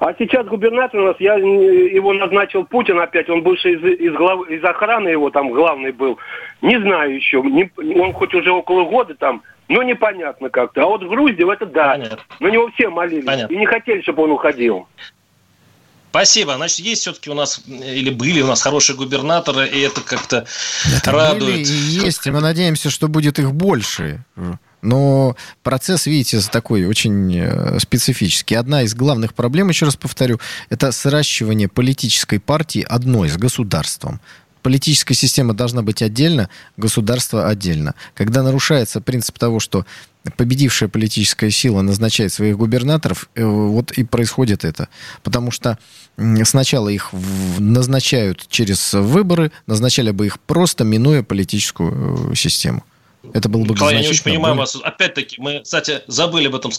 А 0.00 0.14
сейчас 0.18 0.46
губернатор 0.46 0.98
у 0.98 1.06
нас, 1.08 1.16
я 1.18 1.34
его 1.34 2.14
назначил 2.14 2.64
Путин 2.64 2.98
опять, 2.98 3.28
он 3.28 3.42
бывший 3.42 3.74
из, 3.74 4.00
из, 4.00 4.14
глав, 4.14 4.48
из 4.48 4.64
охраны 4.64 5.08
его 5.08 5.28
там 5.28 5.52
главный 5.52 5.92
был. 5.92 6.18
Не 6.62 6.80
знаю 6.80 7.14
еще, 7.14 7.42
не, 7.42 7.70
он 8.00 8.14
хоть 8.14 8.32
уже 8.32 8.50
около 8.50 8.84
года 8.84 9.14
там, 9.14 9.42
но 9.68 9.82
непонятно 9.82 10.48
как-то. 10.48 10.84
А 10.84 10.86
вот 10.86 11.02
Грузия, 11.02 11.52
это 11.52 11.66
да. 11.66 11.92
Понятно. 11.92 12.18
На 12.40 12.46
него 12.48 12.70
все 12.74 12.88
молились 12.88 13.26
Понятно. 13.26 13.54
и 13.54 13.58
не 13.58 13.66
хотели, 13.66 14.00
чтобы 14.00 14.22
он 14.22 14.30
уходил. 14.30 14.88
Спасибо. 16.08 16.54
Значит, 16.56 16.78
есть 16.80 17.02
все-таки 17.02 17.28
у 17.28 17.34
нас, 17.34 17.62
или 17.68 18.08
были 18.08 18.40
у 18.40 18.46
нас 18.46 18.62
хорошие 18.62 18.96
губернаторы, 18.96 19.68
и 19.68 19.80
это 19.82 20.00
как-то 20.00 20.46
это 20.96 21.12
радует. 21.12 21.40
Были 21.40 21.58
и 21.58 22.04
есть, 22.04 22.26
и 22.26 22.30
мы 22.30 22.40
надеемся, 22.40 22.88
что 22.88 23.06
будет 23.06 23.38
их 23.38 23.52
больше. 23.52 24.24
Но 24.82 25.36
процесс, 25.62 26.06
видите, 26.06 26.40
такой 26.50 26.86
очень 26.86 27.36
э, 27.36 27.78
специфический. 27.80 28.54
Одна 28.54 28.82
из 28.82 28.94
главных 28.94 29.34
проблем, 29.34 29.68
еще 29.68 29.86
раз 29.86 29.96
повторю, 29.96 30.40
это 30.70 30.90
сращивание 30.92 31.68
политической 31.68 32.38
партии 32.38 32.84
одной 32.88 33.28
с 33.28 33.36
государством. 33.36 34.20
Политическая 34.62 35.14
система 35.14 35.54
должна 35.54 35.82
быть 35.82 36.02
отдельно, 36.02 36.50
государство 36.76 37.48
отдельно. 37.48 37.94
Когда 38.14 38.42
нарушается 38.42 39.00
принцип 39.00 39.38
того, 39.38 39.58
что 39.58 39.86
победившая 40.36 40.88
политическая 40.88 41.50
сила 41.50 41.80
назначает 41.80 42.32
своих 42.32 42.58
губернаторов, 42.58 43.28
э, 43.34 43.44
вот 43.44 43.92
и 43.92 44.04
происходит 44.04 44.64
это. 44.64 44.88
Потому 45.22 45.50
что 45.50 45.78
сначала 46.44 46.88
их 46.88 47.10
назначают 47.58 48.46
через 48.48 48.92
выборы, 48.92 49.52
назначали 49.66 50.10
бы 50.10 50.26
их 50.26 50.38
просто 50.40 50.84
минуя 50.84 51.22
политическую 51.22 52.32
э, 52.32 52.34
систему. 52.34 52.84
Это 53.34 53.48
было 53.48 53.64
бы 53.64 53.74
Николай, 53.74 53.96
я 53.96 54.00
не 54.00 54.08
очень 54.08 54.24
понимаю 54.24 54.54
более... 54.54 54.60
вас. 54.60 54.76
Опять-таки, 54.82 55.36
мы, 55.38 55.60
кстати, 55.60 56.02
забыли 56.06 56.46
об 56.46 56.54
этом 56.54 56.70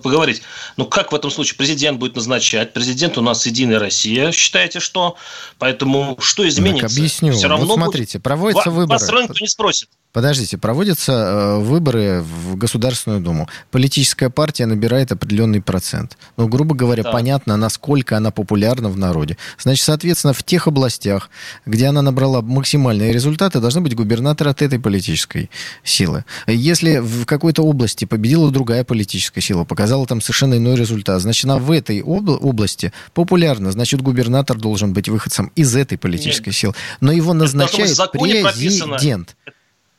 поговорить. 0.00 0.42
Ну, 0.76 0.84
как 0.84 1.12
в 1.12 1.14
этом 1.14 1.30
случае 1.30 1.56
президент 1.56 1.98
будет 1.98 2.16
назначать? 2.16 2.72
Президент 2.72 3.16
у 3.16 3.22
нас 3.22 3.46
Единая 3.46 3.78
Россия, 3.78 4.30
считаете, 4.32 4.80
что? 4.80 5.16
Поэтому 5.58 6.18
что 6.20 6.46
изменится? 6.46 6.88
Так, 6.88 6.96
объясню. 6.96 7.32
Все 7.32 7.48
равно 7.48 7.66
вот 7.66 7.74
смотрите, 7.74 8.20
проводятся 8.20 8.70
выборы. 8.70 8.98
Вас 8.98 9.08
никто 9.10 9.40
не 9.40 9.48
спросит. 9.48 9.88
Подождите, 10.12 10.58
проводятся 10.58 11.12
э, 11.12 11.58
выборы 11.58 12.22
в 12.22 12.56
Государственную 12.56 13.20
Думу. 13.20 13.48
Политическая 13.70 14.28
партия 14.28 14.66
набирает 14.66 15.12
определенный 15.12 15.62
процент. 15.62 16.18
Ну, 16.36 16.48
грубо 16.48 16.74
говоря, 16.74 17.04
да. 17.04 17.12
понятно, 17.12 17.56
насколько 17.56 18.16
она 18.16 18.32
популярна 18.32 18.88
в 18.88 18.98
народе. 18.98 19.36
Значит, 19.56 19.84
соответственно, 19.84 20.32
в 20.32 20.42
тех 20.42 20.66
областях, 20.66 21.30
где 21.64 21.86
она 21.86 22.02
набрала 22.02 22.42
максимальные 22.42 23.12
результаты, 23.12 23.60
должны 23.60 23.82
быть 23.82 23.94
губернатор 23.94 24.48
от 24.48 24.62
этой 24.62 24.80
политической 24.80 25.48
силы. 25.84 26.24
Если 26.48 26.98
в 26.98 27.24
какой-то 27.24 27.62
области 27.62 28.04
победила 28.04 28.50
другая 28.50 28.82
политическая 28.82 29.40
сила, 29.40 29.62
показала 29.62 30.06
там 30.06 30.20
совершенно 30.20 30.56
иной 30.56 30.74
результат, 30.74 31.22
значит, 31.22 31.44
она 31.44 31.58
в 31.58 31.70
этой 31.70 32.02
области 32.02 32.92
популярна. 33.14 33.70
Значит, 33.70 34.02
губернатор 34.02 34.56
должен 34.58 34.92
быть 34.92 35.08
выходцем 35.08 35.52
из 35.54 35.76
этой 35.76 35.98
политической 35.98 36.48
Нет. 36.48 36.56
силы. 36.56 36.74
Но 37.00 37.12
его 37.12 37.32
назначает 37.32 37.96
президент. 38.12 39.36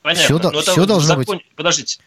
Понятно. 0.02 0.24
Все, 0.24 0.50
но 0.52 0.62
все 0.62 0.86
должно 0.86 1.16
закон... 1.16 1.38
быть. 1.38 1.56
Подождите. 1.56 2.00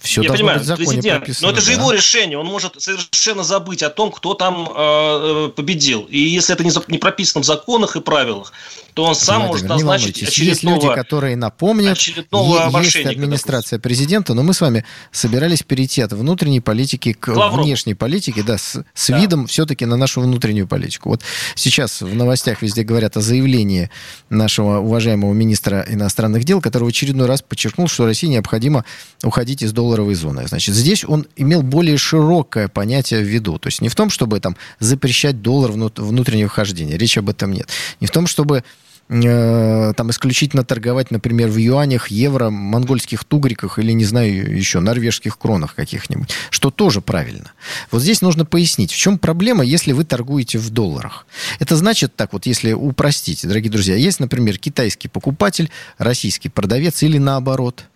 Все 0.00 0.22
я 0.22 0.32
понимаю, 0.32 0.60
президент, 0.76 1.18
прописано, 1.18 1.48
но 1.48 1.52
это 1.52 1.60
же 1.60 1.74
да. 1.74 1.80
его 1.80 1.92
решение, 1.92 2.38
он 2.38 2.46
может 2.46 2.80
совершенно 2.80 3.42
забыть 3.42 3.82
о 3.82 3.90
том, 3.90 4.12
кто 4.12 4.34
там 4.34 4.68
э, 4.68 5.48
э 5.48 5.48
победил. 5.48 6.02
И 6.02 6.18
если 6.18 6.54
это 6.54 6.62
не, 6.62 6.70
не 6.88 6.98
прописано 6.98 7.42
в 7.42 7.46
законах 7.46 7.96
и 7.96 8.00
правилах, 8.00 8.52
то 8.94 9.04
он 9.04 9.14
сам 9.14 9.46
Владимир, 9.46 9.68
может 9.68 9.68
назначить 9.68 10.22
очередного... 10.22 10.74
Есть 10.76 10.84
люди, 10.84 10.94
которые 10.94 11.36
напомнят, 11.36 11.98
есть 11.98 13.06
администрация 13.06 13.78
президента, 13.78 14.34
но 14.34 14.42
мы 14.42 14.54
с 14.54 14.60
вами 14.60 14.84
собирались 15.12 15.62
перейти 15.62 16.02
от 16.02 16.12
внутренней 16.12 16.60
политики 16.60 17.12
к 17.12 17.28
Лавров. 17.28 17.64
внешней 17.64 17.94
политике, 17.94 18.42
да, 18.42 18.58
с, 18.58 18.82
с 18.94 19.08
да. 19.08 19.18
видом 19.18 19.46
все-таки 19.46 19.86
на 19.86 19.96
нашу 19.96 20.20
внутреннюю 20.20 20.66
политику. 20.66 21.10
Вот 21.10 21.22
сейчас 21.54 22.02
в 22.02 22.14
новостях 22.14 22.62
везде 22.62 22.82
говорят 22.82 23.16
о 23.16 23.20
заявлении 23.20 23.90
нашего 24.28 24.78
уважаемого 24.78 25.32
министра 25.32 25.84
иностранных 25.88 26.44
дел, 26.44 26.60
который 26.60 26.84
в 26.84 26.88
очередной 26.88 27.26
раз 27.26 27.42
подчеркнул, 27.42 27.88
что 27.88 28.06
России 28.06 28.26
необходимо 28.26 28.84
уходить 29.22 29.62
из 29.62 29.69
долларовой 29.72 30.14
зоны. 30.14 30.46
Значит, 30.46 30.74
здесь 30.74 31.04
он 31.04 31.26
имел 31.36 31.62
более 31.62 31.96
широкое 31.96 32.68
понятие 32.68 33.20
в 33.20 33.26
виду. 33.26 33.58
То 33.58 33.68
есть 33.68 33.80
не 33.80 33.88
в 33.88 33.94
том, 33.94 34.10
чтобы 34.10 34.40
там 34.40 34.56
запрещать 34.78 35.42
доллар 35.42 35.72
внутреннего 35.72 36.48
вхождения. 36.48 36.96
Речи 36.96 37.18
об 37.18 37.28
этом 37.28 37.52
нет. 37.52 37.68
Не 38.00 38.06
в 38.06 38.10
том, 38.10 38.26
чтобы 38.26 38.64
Э, 39.12 39.92
там 39.96 40.10
исключительно 40.10 40.64
торговать, 40.64 41.10
например, 41.10 41.48
в 41.48 41.56
юанях, 41.56 42.08
евро, 42.12 42.50
монгольских 42.50 43.24
тугриках 43.24 43.80
или, 43.80 43.90
не 43.90 44.04
знаю, 44.04 44.56
еще 44.56 44.78
норвежских 44.78 45.36
кронах 45.36 45.74
каких-нибудь, 45.74 46.30
что 46.50 46.70
тоже 46.70 47.00
правильно. 47.00 47.50
Вот 47.90 48.02
здесь 48.02 48.22
нужно 48.22 48.44
пояснить, 48.44 48.92
в 48.92 48.96
чем 48.96 49.18
проблема, 49.18 49.64
если 49.64 49.90
вы 49.90 50.04
торгуете 50.04 50.58
в 50.58 50.70
долларах. 50.70 51.26
Это 51.58 51.74
значит 51.74 52.14
так 52.14 52.32
вот, 52.32 52.46
если 52.46 52.72
упростить, 52.72 53.44
дорогие 53.44 53.72
друзья, 53.72 53.96
есть, 53.96 54.20
например, 54.20 54.58
китайский 54.58 55.08
покупатель, 55.08 55.70
российский 55.98 56.48
продавец 56.48 57.02
или 57.02 57.18
наоборот. 57.18 57.86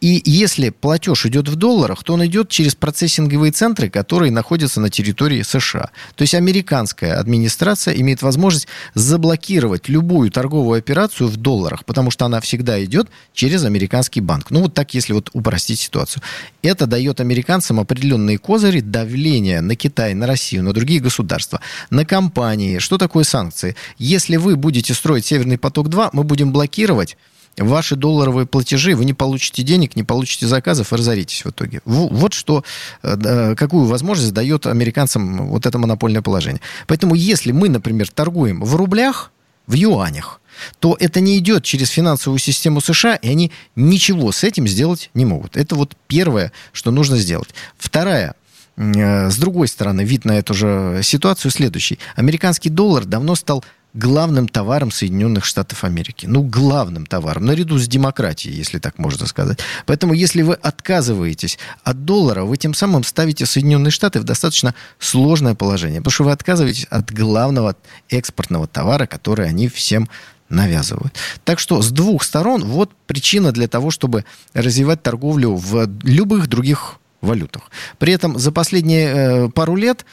И 0.00 0.22
если 0.24 0.70
платеж 0.70 1.26
идет 1.26 1.48
в 1.48 1.56
долларах, 1.56 2.04
то 2.04 2.14
он 2.14 2.24
идет 2.24 2.48
через 2.48 2.74
процессинговые 2.76 3.52
центры, 3.52 3.90
которые 3.90 4.30
находятся 4.30 4.80
на 4.80 4.88
территории 4.88 5.42
США. 5.42 5.90
То 6.14 6.22
есть 6.22 6.34
американская 6.34 7.18
администрация 7.18 7.94
имеет 7.94 8.22
возможность 8.22 8.68
заблокировать 8.94 9.88
любую 9.88 10.30
торговую 10.30 10.59
операцию 10.68 11.28
в 11.28 11.36
долларах, 11.36 11.84
потому 11.84 12.10
что 12.10 12.26
она 12.26 12.40
всегда 12.40 12.82
идет 12.84 13.08
через 13.32 13.64
американский 13.64 14.20
банк. 14.20 14.50
Ну 14.50 14.62
вот 14.62 14.74
так, 14.74 14.94
если 14.94 15.12
вот 15.12 15.30
упростить 15.32 15.80
ситуацию. 15.80 16.22
Это 16.62 16.86
дает 16.86 17.20
американцам 17.20 17.80
определенные 17.80 18.38
козыри 18.38 18.80
давления 18.80 19.60
на 19.60 19.76
Китай, 19.76 20.14
на 20.14 20.26
Россию, 20.26 20.64
на 20.64 20.72
другие 20.72 21.00
государства, 21.00 21.60
на 21.90 22.04
компании. 22.04 22.78
Что 22.78 22.98
такое 22.98 23.24
санкции? 23.24 23.76
Если 23.98 24.36
вы 24.36 24.56
будете 24.56 24.94
строить 24.94 25.26
Северный 25.26 25.58
поток-2, 25.58 26.10
мы 26.12 26.24
будем 26.24 26.52
блокировать 26.52 27.16
ваши 27.56 27.96
долларовые 27.96 28.46
платежи, 28.46 28.94
вы 28.94 29.04
не 29.04 29.12
получите 29.12 29.62
денег, 29.62 29.96
не 29.96 30.04
получите 30.04 30.46
заказов 30.46 30.92
и 30.92 30.96
разоритесь 30.96 31.44
в 31.44 31.50
итоге. 31.50 31.80
Вот 31.84 32.32
что, 32.32 32.64
э, 33.02 33.54
какую 33.56 33.86
возможность 33.86 34.32
дает 34.32 34.66
американцам 34.66 35.48
вот 35.48 35.66
это 35.66 35.78
монопольное 35.78 36.22
положение. 36.22 36.60
Поэтому 36.86 37.14
если 37.14 37.52
мы, 37.52 37.68
например, 37.68 38.08
торгуем 38.08 38.62
в 38.62 38.76
рублях, 38.76 39.32
в 39.66 39.74
юанях, 39.74 40.40
то 40.78 40.96
это 40.98 41.20
не 41.20 41.38
идет 41.38 41.64
через 41.64 41.88
финансовую 41.90 42.38
систему 42.38 42.80
США, 42.80 43.16
и 43.16 43.28
они 43.28 43.52
ничего 43.76 44.32
с 44.32 44.44
этим 44.44 44.66
сделать 44.66 45.10
не 45.14 45.24
могут. 45.24 45.56
Это 45.56 45.74
вот 45.74 45.96
первое, 46.06 46.52
что 46.72 46.90
нужно 46.90 47.16
сделать. 47.18 47.50
Вторая 47.78 48.34
э, 48.76 49.30
с 49.30 49.36
другой 49.36 49.68
стороны, 49.68 50.02
вид 50.02 50.24
на 50.24 50.32
эту 50.38 50.54
же 50.54 51.00
ситуацию 51.02 51.50
следующий. 51.50 51.98
Американский 52.16 52.70
доллар 52.70 53.04
давно 53.04 53.34
стал 53.34 53.64
главным 53.94 54.48
товаром 54.48 54.90
Соединенных 54.90 55.44
Штатов 55.44 55.84
Америки. 55.84 56.26
Ну, 56.26 56.42
главным 56.42 57.06
товаром, 57.06 57.44
наряду 57.46 57.78
с 57.78 57.88
демократией, 57.88 58.54
если 58.54 58.78
так 58.78 58.98
можно 58.98 59.26
сказать. 59.26 59.58
Поэтому, 59.86 60.12
если 60.12 60.42
вы 60.42 60.54
отказываетесь 60.54 61.58
от 61.82 62.04
доллара, 62.04 62.44
вы 62.44 62.56
тем 62.56 62.74
самым 62.74 63.04
ставите 63.04 63.46
Соединенные 63.46 63.90
Штаты 63.90 64.20
в 64.20 64.24
достаточно 64.24 64.74
сложное 64.98 65.54
положение, 65.54 66.00
потому 66.00 66.12
что 66.12 66.24
вы 66.24 66.32
отказываетесь 66.32 66.84
от 66.84 67.12
главного 67.12 67.76
экспортного 68.08 68.66
товара, 68.66 69.06
который 69.06 69.46
они 69.46 69.68
всем 69.68 70.08
навязывают. 70.48 71.14
Так 71.44 71.58
что 71.58 71.80
с 71.80 71.90
двух 71.90 72.22
сторон 72.24 72.64
вот 72.64 72.90
причина 73.06 73.52
для 73.52 73.68
того, 73.68 73.90
чтобы 73.90 74.24
развивать 74.52 75.02
торговлю 75.02 75.54
в 75.54 75.88
любых 76.02 76.48
других 76.48 76.96
валютах. 77.20 77.70
При 77.98 78.12
этом 78.12 78.38
за 78.38 78.50
последние 78.52 79.06
э, 79.06 79.48
пару 79.50 79.76
лет 79.76 80.04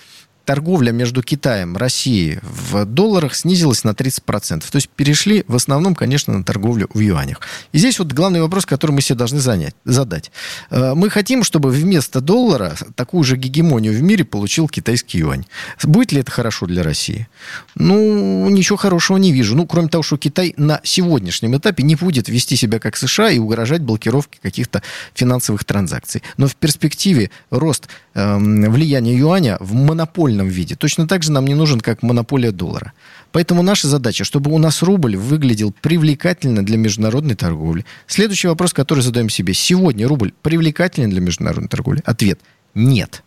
торговля 0.47 0.91
между 0.91 1.21
Китаем 1.21 1.75
и 1.75 1.77
Россией 1.77 2.39
в 2.41 2.85
долларах 2.85 3.35
снизилась 3.35 3.83
на 3.83 3.89
30%. 3.89 4.63
То 4.71 4.75
есть 4.77 4.87
перешли 4.87 5.43
в 5.49 5.57
основном, 5.57 5.93
конечно, 5.93 6.37
на 6.37 6.43
торговлю 6.45 6.89
в 6.93 6.99
юанях. 7.01 7.41
И 7.73 7.77
здесь 7.79 7.99
вот 7.99 8.13
главный 8.13 8.41
вопрос, 8.41 8.65
который 8.65 8.91
мы 8.91 9.01
себе 9.01 9.17
должны 9.17 9.39
занять, 9.39 9.75
задать. 9.83 10.31
Э, 10.69 10.93
мы 10.95 11.09
хотим, 11.09 11.43
чтобы 11.43 11.69
вместо 11.69 12.21
доллара 12.21 12.77
такую 12.95 13.25
же 13.25 13.35
гегемонию 13.35 13.93
в 13.93 14.01
мире 14.01 14.23
получил 14.23 14.69
китайский 14.69 15.17
юань. 15.17 15.45
Будет 15.83 16.13
ли 16.13 16.21
это 16.21 16.31
хорошо 16.31 16.65
для 16.65 16.81
России? 16.81 17.27
Ну, 17.75 18.49
ничего 18.49 18.77
хорошего 18.77 19.17
не 19.17 19.33
вижу. 19.33 19.53
Ну, 19.53 19.67
кроме 19.67 19.89
того, 19.89 20.01
что 20.01 20.17
Китай 20.17 20.53
на 20.55 20.79
сегодняшнем 20.83 21.57
этапе 21.57 21.83
не 21.83 21.95
будет 21.95 22.29
вести 22.29 22.55
себя 22.55 22.79
как 22.79 22.95
США 22.95 23.31
и 23.31 23.37
угрожать 23.37 23.81
блокировке 23.81 24.39
каких-то 24.41 24.81
финансовых 25.13 25.65
транзакций. 25.65 26.23
Но 26.37 26.47
в 26.47 26.55
перспективе 26.55 27.31
рост 27.49 27.89
э, 28.13 28.37
влияния 28.37 29.17
юаня 29.17 29.57
в 29.59 29.73
монопольном 29.73 30.36
виде 30.45 30.75
точно 30.75 31.07
так 31.07 31.23
же 31.23 31.31
нам 31.31 31.47
не 31.47 31.55
нужен, 31.55 31.81
как 31.81 32.03
монополия 32.03 32.51
доллара. 32.51 32.93
Поэтому 33.31 33.63
наша 33.63 33.87
задача, 33.87 34.23
чтобы 34.23 34.51
у 34.53 34.59
нас 34.59 34.83
рубль 34.83 35.17
выглядел 35.17 35.73
привлекательно 35.81 36.63
для 36.63 36.77
международной 36.77 37.35
торговли. 37.35 37.83
Следующий 38.05 38.47
вопрос, 38.47 38.73
который 38.73 38.99
задаем 39.01 39.29
себе. 39.29 39.53
Сегодня 39.55 40.07
рубль 40.07 40.33
привлекателен 40.43 41.09
для 41.09 41.21
международной 41.21 41.69
торговли? 41.69 42.03
Ответ– 42.05 42.39
нет. 42.75 43.23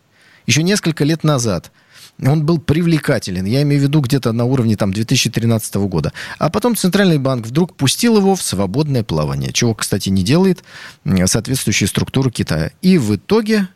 Еще 0.47 0.63
несколько 0.63 1.05
лет 1.05 1.25
назад 1.25 1.73
он 2.23 2.45
был 2.45 2.59
привлекателен. 2.59 3.47
Я 3.47 3.63
имею 3.63 3.81
в 3.81 3.85
виду 3.85 4.01
где-то 4.01 4.33
на 4.33 4.45
уровне 4.45 4.77
там, 4.77 4.93
2013 4.93 5.75
года. 5.77 6.13
А 6.39 6.51
потом 6.51 6.77
Центральный 6.77 7.19
банк 7.19 7.47
вдруг 7.47 7.75
пустил 7.77 8.19
его 8.19 8.35
в 8.35 8.43
свободное 8.43 9.03
плавание, 9.03 9.53
чего, 9.53 9.75
кстати, 9.75 10.11
не 10.11 10.23
делает 10.23 10.63
соответствующая 11.25 11.87
структура 11.87 12.31
Китая. 12.31 12.73
И 12.83 12.99
в 12.99 13.17
итоге 13.17 13.69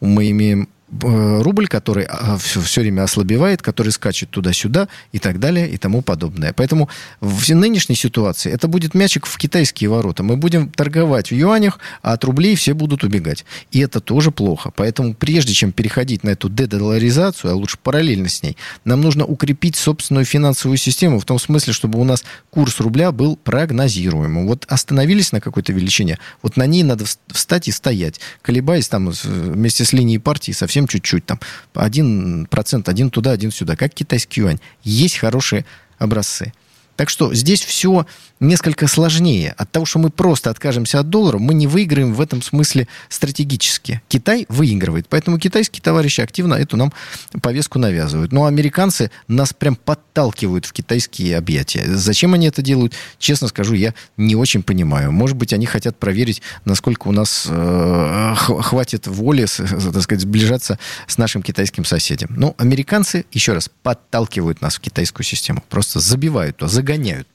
мы 0.00 0.30
имеем 0.30 0.68
рубль, 1.00 1.68
который 1.68 2.06
все, 2.38 2.60
а, 2.60 2.62
все 2.62 2.80
время 2.82 3.02
ослабевает, 3.02 3.62
который 3.62 3.90
скачет 3.90 4.30
туда-сюда 4.30 4.88
и 5.12 5.18
так 5.18 5.38
далее 5.40 5.68
и 5.68 5.78
тому 5.78 6.02
подобное. 6.02 6.52
Поэтому 6.52 6.88
в 7.20 7.48
нынешней 7.48 7.96
ситуации 7.96 8.52
это 8.52 8.68
будет 8.68 8.94
мячик 8.94 9.26
в 9.26 9.38
китайские 9.38 9.88
ворота. 9.90 10.22
Мы 10.22 10.36
будем 10.36 10.70
торговать 10.70 11.30
в 11.30 11.34
юанях, 11.34 11.78
а 12.02 12.12
от 12.12 12.24
рублей 12.24 12.54
все 12.56 12.74
будут 12.74 13.04
убегать. 13.04 13.44
И 13.70 13.80
это 13.80 14.00
тоже 14.00 14.30
плохо. 14.30 14.70
Поэтому 14.74 15.14
прежде 15.14 15.54
чем 15.54 15.72
переходить 15.72 16.24
на 16.24 16.30
эту 16.30 16.48
дедоларизацию, 16.48 17.52
а 17.52 17.54
лучше 17.54 17.78
параллельно 17.82 18.28
с 18.28 18.42
ней, 18.42 18.56
нам 18.84 19.00
нужно 19.00 19.24
укрепить 19.24 19.76
собственную 19.76 20.26
финансовую 20.26 20.76
систему 20.76 21.18
в 21.18 21.24
том 21.24 21.38
смысле, 21.38 21.72
чтобы 21.72 21.98
у 22.00 22.04
нас 22.04 22.24
курс 22.50 22.80
рубля 22.80 23.12
был 23.12 23.36
прогнозируемым. 23.36 24.46
Вот 24.46 24.66
остановились 24.68 25.32
на 25.32 25.40
какой-то 25.40 25.72
величине, 25.72 26.18
вот 26.42 26.56
на 26.56 26.66
ней 26.66 26.82
надо 26.82 27.06
встать 27.28 27.68
и 27.68 27.72
стоять, 27.72 28.20
колебаясь 28.42 28.88
там 28.88 29.10
вместе 29.10 29.84
с 29.84 29.92
линией 29.92 30.18
партии 30.18 30.52
совсем 30.52 30.81
совсем 30.82 30.86
чуть-чуть, 30.88 31.26
там, 31.26 31.38
один 31.74 32.46
процент, 32.46 32.88
один 32.88 33.10
туда, 33.10 33.32
один 33.32 33.50
сюда, 33.50 33.76
как 33.76 33.92
китайский 33.94 34.40
юань. 34.40 34.58
Есть 34.82 35.18
хорошие 35.18 35.64
образцы. 35.98 36.52
Так 36.96 37.08
что 37.08 37.34
здесь 37.34 37.62
все 37.62 38.06
несколько 38.42 38.86
сложнее. 38.86 39.54
От 39.56 39.70
того, 39.70 39.86
что 39.86 39.98
мы 39.98 40.10
просто 40.10 40.50
откажемся 40.50 40.98
от 40.98 41.08
доллара, 41.08 41.38
мы 41.38 41.54
не 41.54 41.66
выиграем 41.66 42.12
в 42.12 42.20
этом 42.20 42.42
смысле 42.42 42.88
стратегически. 43.08 44.02
Китай 44.08 44.46
выигрывает. 44.48 45.08
Поэтому 45.08 45.38
китайские 45.38 45.82
товарищи 45.82 46.20
активно 46.20 46.54
эту 46.54 46.76
нам 46.76 46.92
повестку 47.40 47.78
навязывают. 47.78 48.32
Но 48.32 48.46
американцы 48.46 49.10
нас 49.28 49.52
прям 49.52 49.76
подталкивают 49.76 50.66
в 50.66 50.72
китайские 50.72 51.36
объятия. 51.38 51.84
Зачем 51.86 52.34
они 52.34 52.48
это 52.48 52.62
делают, 52.62 52.94
честно 53.18 53.48
скажу, 53.48 53.74
я 53.74 53.94
не 54.16 54.36
очень 54.36 54.62
понимаю. 54.62 55.12
Может 55.12 55.36
быть, 55.36 55.52
они 55.52 55.66
хотят 55.66 55.98
проверить, 55.98 56.42
насколько 56.64 57.08
у 57.08 57.12
нас 57.12 57.46
э, 57.48 58.34
хватит 58.36 59.06
воли, 59.06 59.46
так 59.46 60.02
сказать, 60.02 60.22
сближаться 60.22 60.78
с 61.06 61.16
нашим 61.16 61.42
китайским 61.42 61.84
соседем. 61.84 62.28
Но 62.36 62.54
американцы, 62.58 63.24
еще 63.32 63.52
раз, 63.52 63.70
подталкивают 63.82 64.60
нас 64.60 64.76
в 64.76 64.80
китайскую 64.80 65.24
систему. 65.24 65.62
Просто 65.68 66.00
забивают, 66.00 66.60
загоняют. 66.82 67.28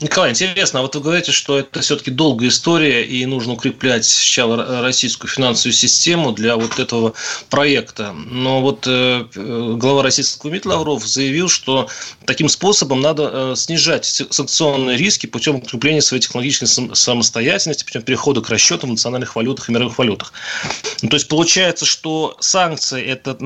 Николай, 0.00 0.30
интересно, 0.30 0.78
а 0.78 0.82
вот 0.82 0.94
вы 0.94 1.02
говорите, 1.02 1.30
что 1.30 1.58
это 1.58 1.80
все-таки 1.80 2.10
долгая 2.10 2.48
история, 2.48 3.04
и 3.04 3.26
нужно 3.26 3.52
укреплять 3.52 4.06
сначала 4.06 4.80
российскую 4.80 5.30
финансовую 5.30 5.74
систему 5.74 6.32
для 6.32 6.56
вот 6.56 6.78
этого 6.78 7.12
проекта. 7.50 8.12
Но 8.12 8.62
вот 8.62 8.86
э, 8.86 9.26
глава 9.34 10.02
российского 10.02 10.50
МИД 10.50 10.64
Лавров 10.64 11.06
заявил, 11.06 11.50
что 11.50 11.90
таким 12.24 12.48
способом 12.48 13.02
надо 13.02 13.30
э, 13.30 13.56
снижать 13.56 14.06
санкционные 14.06 14.96
риски 14.96 15.26
путем 15.26 15.56
укрепления 15.56 16.00
своей 16.00 16.22
технологической 16.22 16.96
самостоятельности, 16.96 17.84
путем 17.84 18.00
перехода 18.00 18.40
к 18.40 18.48
расчетам 18.48 18.88
в 18.88 18.92
национальных 18.92 19.36
валютах 19.36 19.68
и 19.68 19.72
мировых 19.72 19.98
валютах. 19.98 20.32
Ну, 21.02 21.10
то 21.10 21.16
есть 21.16 21.28
получается, 21.28 21.84
что 21.84 22.38
санкции 22.40 23.04
это 23.04 23.36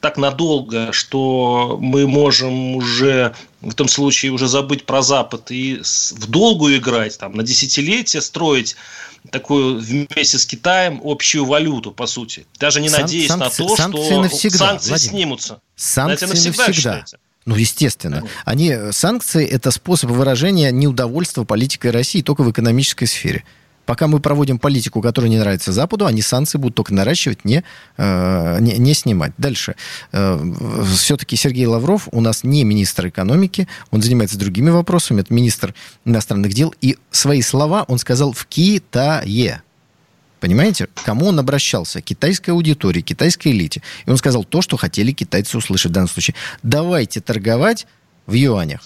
так 0.00 0.16
надолго, 0.16 0.92
что 0.92 1.76
мы 1.80 2.06
можем 2.06 2.76
уже 2.76 3.34
в 3.64 3.70
этом 3.70 3.88
случае 3.88 4.32
уже 4.32 4.46
забыть 4.46 4.84
про 4.86 5.02
Запад 5.02 5.50
и 5.50 5.80
в 5.82 6.26
долгую 6.28 6.76
играть, 6.76 7.18
там, 7.18 7.34
на 7.34 7.42
десятилетия 7.42 8.20
строить 8.20 8.76
такую 9.30 9.80
вместе 9.80 10.38
с 10.38 10.46
Китаем 10.46 11.00
общую 11.02 11.46
валюту, 11.46 11.90
по 11.92 12.06
сути. 12.06 12.46
Даже 12.58 12.80
не 12.80 12.90
Сан- 12.90 13.02
надеясь 13.02 13.28
санкции, 13.28 13.62
на 13.62 13.68
то, 13.68 13.76
что 13.76 14.22
навсегда, 14.22 14.58
санкции 14.58 14.88
Владимир. 14.90 15.10
снимутся. 15.10 15.60
Санкции 15.76 16.26
навсегда, 16.26 16.66
навсегда. 16.66 17.04
Ну, 17.46 17.56
естественно. 17.56 18.22
Они, 18.44 18.74
санкции– 18.92 19.46
это 19.50 19.70
способ 19.70 20.10
выражения 20.10 20.70
неудовольства 20.70 21.44
политикой 21.44 21.90
России 21.90 22.22
только 22.22 22.42
в 22.42 22.50
экономической 22.50 23.06
сфере. 23.06 23.44
Пока 23.86 24.06
мы 24.06 24.20
проводим 24.20 24.58
политику, 24.58 25.02
которая 25.02 25.30
не 25.30 25.38
нравится 25.38 25.72
Западу, 25.72 26.06
они 26.06 26.22
санкции 26.22 26.58
будут 26.58 26.74
только 26.74 26.94
наращивать, 26.94 27.44
не, 27.44 27.64
э, 27.96 28.58
не, 28.60 28.78
не 28.78 28.94
снимать. 28.94 29.32
Дальше. 29.38 29.76
Э, 30.12 30.40
все-таки 30.94 31.36
Сергей 31.36 31.66
Лавров 31.66 32.08
у 32.12 32.20
нас 32.20 32.44
не 32.44 32.64
министр 32.64 33.08
экономики, 33.08 33.68
он 33.90 34.02
занимается 34.02 34.38
другими 34.38 34.70
вопросами, 34.70 35.20
это 35.20 35.32
министр 35.32 35.74
иностранных 36.04 36.52
дел, 36.52 36.74
и 36.80 36.96
свои 37.10 37.42
слова 37.42 37.84
он 37.88 37.98
сказал 37.98 38.32
в 38.32 38.46
Китае. 38.46 39.62
Понимаете, 40.40 40.88
к 40.88 41.02
кому 41.04 41.28
он 41.28 41.38
обращался? 41.38 42.02
Китайской 42.02 42.50
аудитории, 42.50 43.00
китайской 43.00 43.48
элите. 43.48 43.82
И 44.04 44.10
он 44.10 44.18
сказал 44.18 44.44
то, 44.44 44.60
что 44.60 44.76
хотели 44.76 45.12
китайцы 45.12 45.56
услышать 45.56 45.90
в 45.90 45.94
данном 45.94 46.08
случае. 46.08 46.34
Давайте 46.62 47.22
торговать 47.22 47.86
в 48.26 48.34
юанях. 48.34 48.82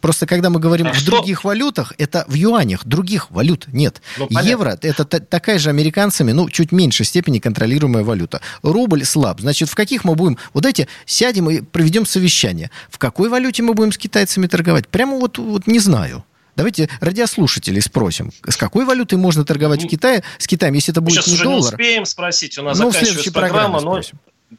Просто 0.00 0.26
когда 0.26 0.48
мы 0.48 0.60
говорим 0.60 0.86
а 0.86 0.92
в 0.92 0.96
что? 0.96 1.10
других 1.10 1.44
валютах, 1.44 1.92
это 1.98 2.24
в 2.28 2.34
юанях, 2.34 2.84
других 2.84 3.30
валют 3.30 3.66
нет. 3.72 4.00
Ну, 4.16 4.28
Евро 4.42 4.78
это 4.80 5.04
такая 5.04 5.58
же 5.58 5.70
американцами, 5.70 6.32
ну, 6.32 6.48
чуть 6.48 6.70
меньшей 6.70 7.04
степени 7.04 7.40
контролируемая 7.40 8.04
валюта. 8.04 8.40
Рубль 8.62 9.04
слаб. 9.04 9.40
Значит, 9.40 9.68
в 9.68 9.74
каких 9.74 10.04
мы 10.04 10.14
будем... 10.14 10.38
Вот 10.52 10.62
дайте 10.62 10.88
сядем 11.04 11.50
и 11.50 11.60
проведем 11.60 12.06
совещание. 12.06 12.70
В 12.90 12.98
какой 12.98 13.28
валюте 13.28 13.62
мы 13.62 13.74
будем 13.74 13.92
с 13.92 13.98
китайцами 13.98 14.46
торговать? 14.46 14.88
Прямо 14.88 15.16
вот, 15.16 15.38
вот 15.38 15.66
не 15.66 15.80
знаю. 15.80 16.24
Давайте 16.54 16.88
радиослушателей 17.00 17.80
спросим, 17.80 18.32
с 18.44 18.56
какой 18.56 18.84
валютой 18.84 19.16
можно 19.16 19.44
торговать 19.44 19.80
в 19.80 19.84
ну, 19.84 19.88
Китае, 19.88 20.24
с 20.38 20.46
Китаем, 20.48 20.74
если 20.74 20.92
это 20.92 21.00
будет 21.00 21.14
Сейчас 21.14 21.28
не 21.28 21.34
уже 21.34 21.44
доллар? 21.44 21.60
не 21.60 21.68
успеем 21.68 22.04
спросить, 22.04 22.58
у 22.58 22.62
нас 22.62 22.76
ну, 22.78 22.90
заканчивается 22.90 23.32
программа, 23.32 23.80
но... 23.80 24.00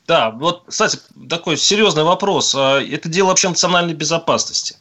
Да, 0.08 0.30
вот, 0.30 0.64
кстати, 0.70 1.00
такой 1.30 1.58
серьезный 1.58 2.04
вопрос. 2.04 2.56
А 2.56 2.80
это 2.80 3.10
дело 3.10 3.28
вообще 3.28 3.50
национальной 3.50 3.96
безопасности 3.96 4.78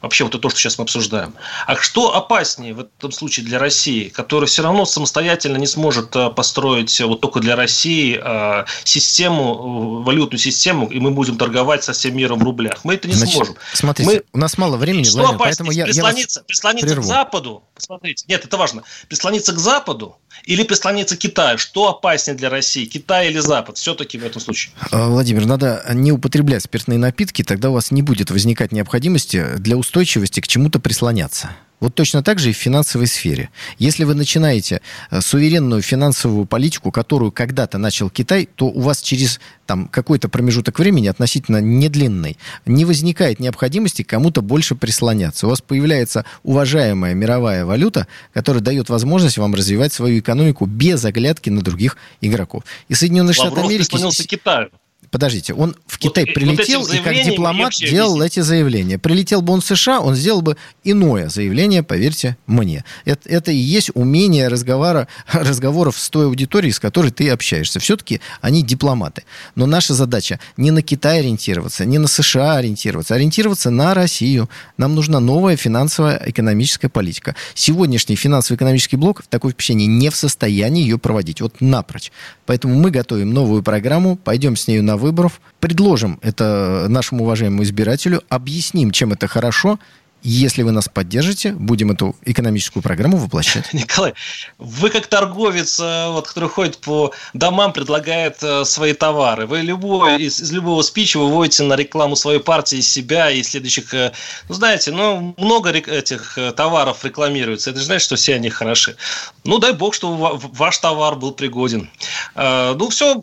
вообще 0.00 0.24
вот 0.24 0.40
то, 0.40 0.48
что 0.50 0.58
сейчас 0.58 0.78
мы 0.78 0.84
обсуждаем. 0.84 1.34
А 1.66 1.76
что 1.76 2.14
опаснее 2.14 2.74
в 2.74 2.80
этом 2.80 3.12
случае 3.12 3.46
для 3.46 3.58
России, 3.58 4.08
которая 4.08 4.46
все 4.46 4.62
равно 4.62 4.84
самостоятельно 4.84 5.56
не 5.56 5.66
сможет 5.66 6.14
э, 6.14 6.30
построить 6.30 7.00
вот 7.00 7.20
только 7.20 7.40
для 7.40 7.56
России 7.56 8.20
э, 8.22 8.64
систему, 8.84 10.02
э, 10.02 10.04
валютную 10.04 10.38
систему, 10.38 10.86
и 10.86 11.00
мы 11.00 11.10
будем 11.10 11.36
торговать 11.36 11.84
со 11.84 11.92
всем 11.92 12.16
миром 12.16 12.38
в 12.38 12.42
рублях? 12.42 12.84
Мы 12.84 12.94
это 12.94 13.08
не 13.08 13.14
Значит, 13.14 13.34
сможем. 13.34 13.56
Смотрите, 13.72 14.10
мы... 14.10 14.22
у 14.32 14.38
нас 14.38 14.56
мало 14.58 14.76
времени, 14.76 15.04
что 15.04 15.18
Владимир, 15.18 15.38
поэтому 15.38 15.70
я, 15.72 15.84
прислониться, 15.84 16.40
я 16.40 16.44
прислониться 16.44 16.96
к 16.96 17.02
Западу, 17.02 17.64
посмотрите, 17.74 18.24
нет, 18.28 18.44
это 18.44 18.56
важно, 18.56 18.84
прислониться 19.08 19.52
к 19.52 19.58
Западу 19.58 20.16
или 20.44 20.62
прислониться 20.62 21.16
к 21.16 21.20
Китаю? 21.20 21.58
Что 21.58 21.88
опаснее 21.88 22.36
для 22.36 22.50
России, 22.50 22.84
Китай 22.84 23.28
или 23.28 23.38
Запад? 23.38 23.76
Все-таки 23.78 24.18
в 24.18 24.24
этом 24.24 24.40
случае. 24.40 24.72
Владимир, 24.90 25.46
надо 25.46 25.84
не 25.92 26.12
употреблять 26.12 26.62
спиртные 26.62 26.98
напитки, 26.98 27.42
тогда 27.42 27.70
у 27.70 27.74
вас 27.74 27.90
не 27.90 28.02
будет 28.02 28.30
возникать 28.30 28.72
необходимости 28.72 29.44
для 29.58 29.76
устойчивости 29.76 30.40
к 30.40 30.48
чему-то 30.48 30.80
прислоняться. 30.80 31.50
Вот 31.80 31.94
точно 31.94 32.22
так 32.22 32.38
же 32.38 32.50
и 32.50 32.52
в 32.52 32.56
финансовой 32.56 33.06
сфере. 33.06 33.50
Если 33.78 34.04
вы 34.04 34.14
начинаете 34.14 34.80
э, 35.10 35.20
суверенную 35.20 35.80
финансовую 35.82 36.44
политику, 36.46 36.90
которую 36.90 37.30
когда-то 37.30 37.78
начал 37.78 38.10
Китай, 38.10 38.48
то 38.54 38.66
у 38.66 38.80
вас 38.80 39.00
через 39.00 39.38
там, 39.66 39.86
какой-то 39.86 40.28
промежуток 40.28 40.78
времени 40.78 41.06
относительно 41.06 41.60
недлинный 41.60 42.36
не 42.66 42.84
возникает 42.84 43.38
необходимости 43.38 44.02
кому-то 44.02 44.42
больше 44.42 44.74
прислоняться. 44.74 45.46
У 45.46 45.50
вас 45.50 45.60
появляется 45.60 46.24
уважаемая 46.42 47.14
мировая 47.14 47.64
валюта, 47.64 48.08
которая 48.32 48.62
дает 48.62 48.88
возможность 48.88 49.38
вам 49.38 49.54
развивать 49.54 49.92
свою 49.92 50.18
экономику 50.18 50.66
без 50.66 51.04
оглядки 51.04 51.50
на 51.50 51.62
других 51.62 51.96
игроков. 52.20 52.64
И 52.88 52.94
Соединенные 52.94 53.34
Штаты 53.34 53.60
Америки... 53.60 53.96
Китаю. 54.26 54.70
Подождите, 55.10 55.54
он 55.54 55.74
в 55.86 55.98
Китай 55.98 56.24
Вот, 56.26 56.34
прилетел 56.34 56.80
вот 56.80 56.92
и 56.92 56.98
как 56.98 57.14
дипломат 57.14 57.72
делал 57.78 58.16
объяснить. 58.16 58.32
эти 58.32 58.40
заявления. 58.40 58.98
Прилетел 58.98 59.40
бы 59.40 59.54
он 59.54 59.62
в 59.62 59.64
США, 59.64 60.00
он 60.00 60.14
сделал 60.14 60.42
бы 60.42 60.56
иное 60.84 61.28
заявление, 61.28 61.82
поверьте 61.82 62.36
мне. 62.46 62.84
Это, 63.06 63.26
это 63.28 63.50
и 63.50 63.56
есть 63.56 63.90
умение 63.94 64.48
разговора, 64.48 65.08
разговоров 65.32 65.98
с 65.98 66.10
той 66.10 66.26
аудиторией, 66.26 66.72
с 66.72 66.78
которой 66.78 67.10
ты 67.10 67.30
общаешься. 67.30 67.80
Все-таки 67.80 68.20
они 68.42 68.62
дипломаты. 68.62 69.24
Но 69.54 69.64
наша 69.64 69.94
задача 69.94 70.40
не 70.58 70.70
на 70.70 70.82
Китай 70.82 71.20
ориентироваться, 71.20 71.86
не 71.86 71.96
на 71.96 72.06
США 72.06 72.56
ориентироваться, 72.56 73.14
а 73.14 73.16
ориентироваться 73.16 73.70
на 73.70 73.94
Россию. 73.94 74.50
Нам 74.76 74.94
нужна 74.94 75.20
новая 75.20 75.56
финансовая 75.56 76.22
экономическая 76.26 76.90
политика. 76.90 77.34
Сегодняшний 77.54 78.16
финансово-экономический 78.16 78.96
блок, 78.96 79.22
такое 79.30 79.52
впечатление, 79.52 79.86
не 79.86 80.10
в 80.10 80.16
состоянии 80.16 80.82
ее 80.82 80.98
проводить. 80.98 81.40
Вот 81.40 81.60
напрочь. 81.60 82.12
Поэтому 82.44 82.74
мы 82.74 82.90
готовим 82.90 83.32
новую 83.32 83.62
программу, 83.62 84.16
пойдем 84.16 84.56
с 84.56 84.68
нею 84.68 84.84
на 84.84 84.97
выборов, 84.98 85.40
предложим 85.60 86.18
это 86.22 86.86
нашему 86.88 87.24
уважаемому 87.24 87.62
избирателю, 87.62 88.22
объясним, 88.28 88.90
чем 88.90 89.12
это 89.12 89.26
хорошо. 89.28 89.78
Если 90.24 90.64
вы 90.64 90.72
нас 90.72 90.88
поддержите, 90.88 91.52
будем 91.52 91.92
эту 91.92 92.16
экономическую 92.24 92.82
программу 92.82 93.18
воплощать. 93.18 93.72
Николай, 93.72 94.14
вы 94.58 94.90
как 94.90 95.06
торговец, 95.06 95.78
э, 95.78 96.08
вот, 96.10 96.26
который 96.26 96.48
ходит 96.48 96.78
по 96.78 97.12
домам, 97.34 97.72
предлагает 97.72 98.42
э, 98.42 98.64
свои 98.64 98.94
товары. 98.94 99.46
Вы 99.46 99.60
любой, 99.60 100.20
из, 100.20 100.40
из 100.40 100.50
любого 100.50 100.82
спича 100.82 101.20
выводите 101.20 101.62
на 101.62 101.74
рекламу 101.74 102.16
своей 102.16 102.40
партии, 102.40 102.80
себя 102.80 103.30
и 103.30 103.44
следующих... 103.44 103.94
э, 103.94 104.12
Ну, 104.48 104.56
знаете, 104.56 104.90
ну, 104.90 105.36
много 105.38 105.70
рек- 105.70 105.86
этих 105.86 106.36
э, 106.36 106.50
товаров 106.50 107.04
рекламируется. 107.04 107.70
Это 107.70 107.78
же 107.78 107.86
значит, 107.86 108.02
что 108.06 108.16
все 108.16 108.34
они 108.34 108.50
хороши. 108.50 108.96
Ну, 109.44 109.58
дай 109.60 109.72
бог, 109.72 109.94
что 109.94 110.12
ва- 110.16 110.32
ваш 110.52 110.78
товар 110.78 111.14
был 111.14 111.30
пригоден. 111.30 111.88
Э, 112.34 112.74
Ну, 112.76 112.88
все, 112.88 113.22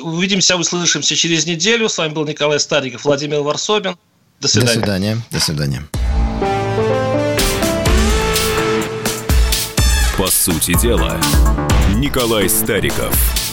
увидимся, 0.00 0.56
услышимся 0.56 1.16
через 1.16 1.46
неделю. 1.46 1.88
С 1.88 1.98
вами 1.98 2.12
был 2.12 2.26
Николай 2.26 2.58
Стариков, 2.60 3.04
Владимир 3.04 3.40
Варсобин. 3.40 3.92
До 3.92 3.98
До 4.40 4.48
свидания. 4.48 4.72
свидания. 4.72 5.18
До 5.30 5.40
свидания. 5.40 5.82
По 10.16 10.28
сути 10.28 10.80
дела, 10.80 11.20
Николай 11.96 12.48
Стариков. 12.48 13.43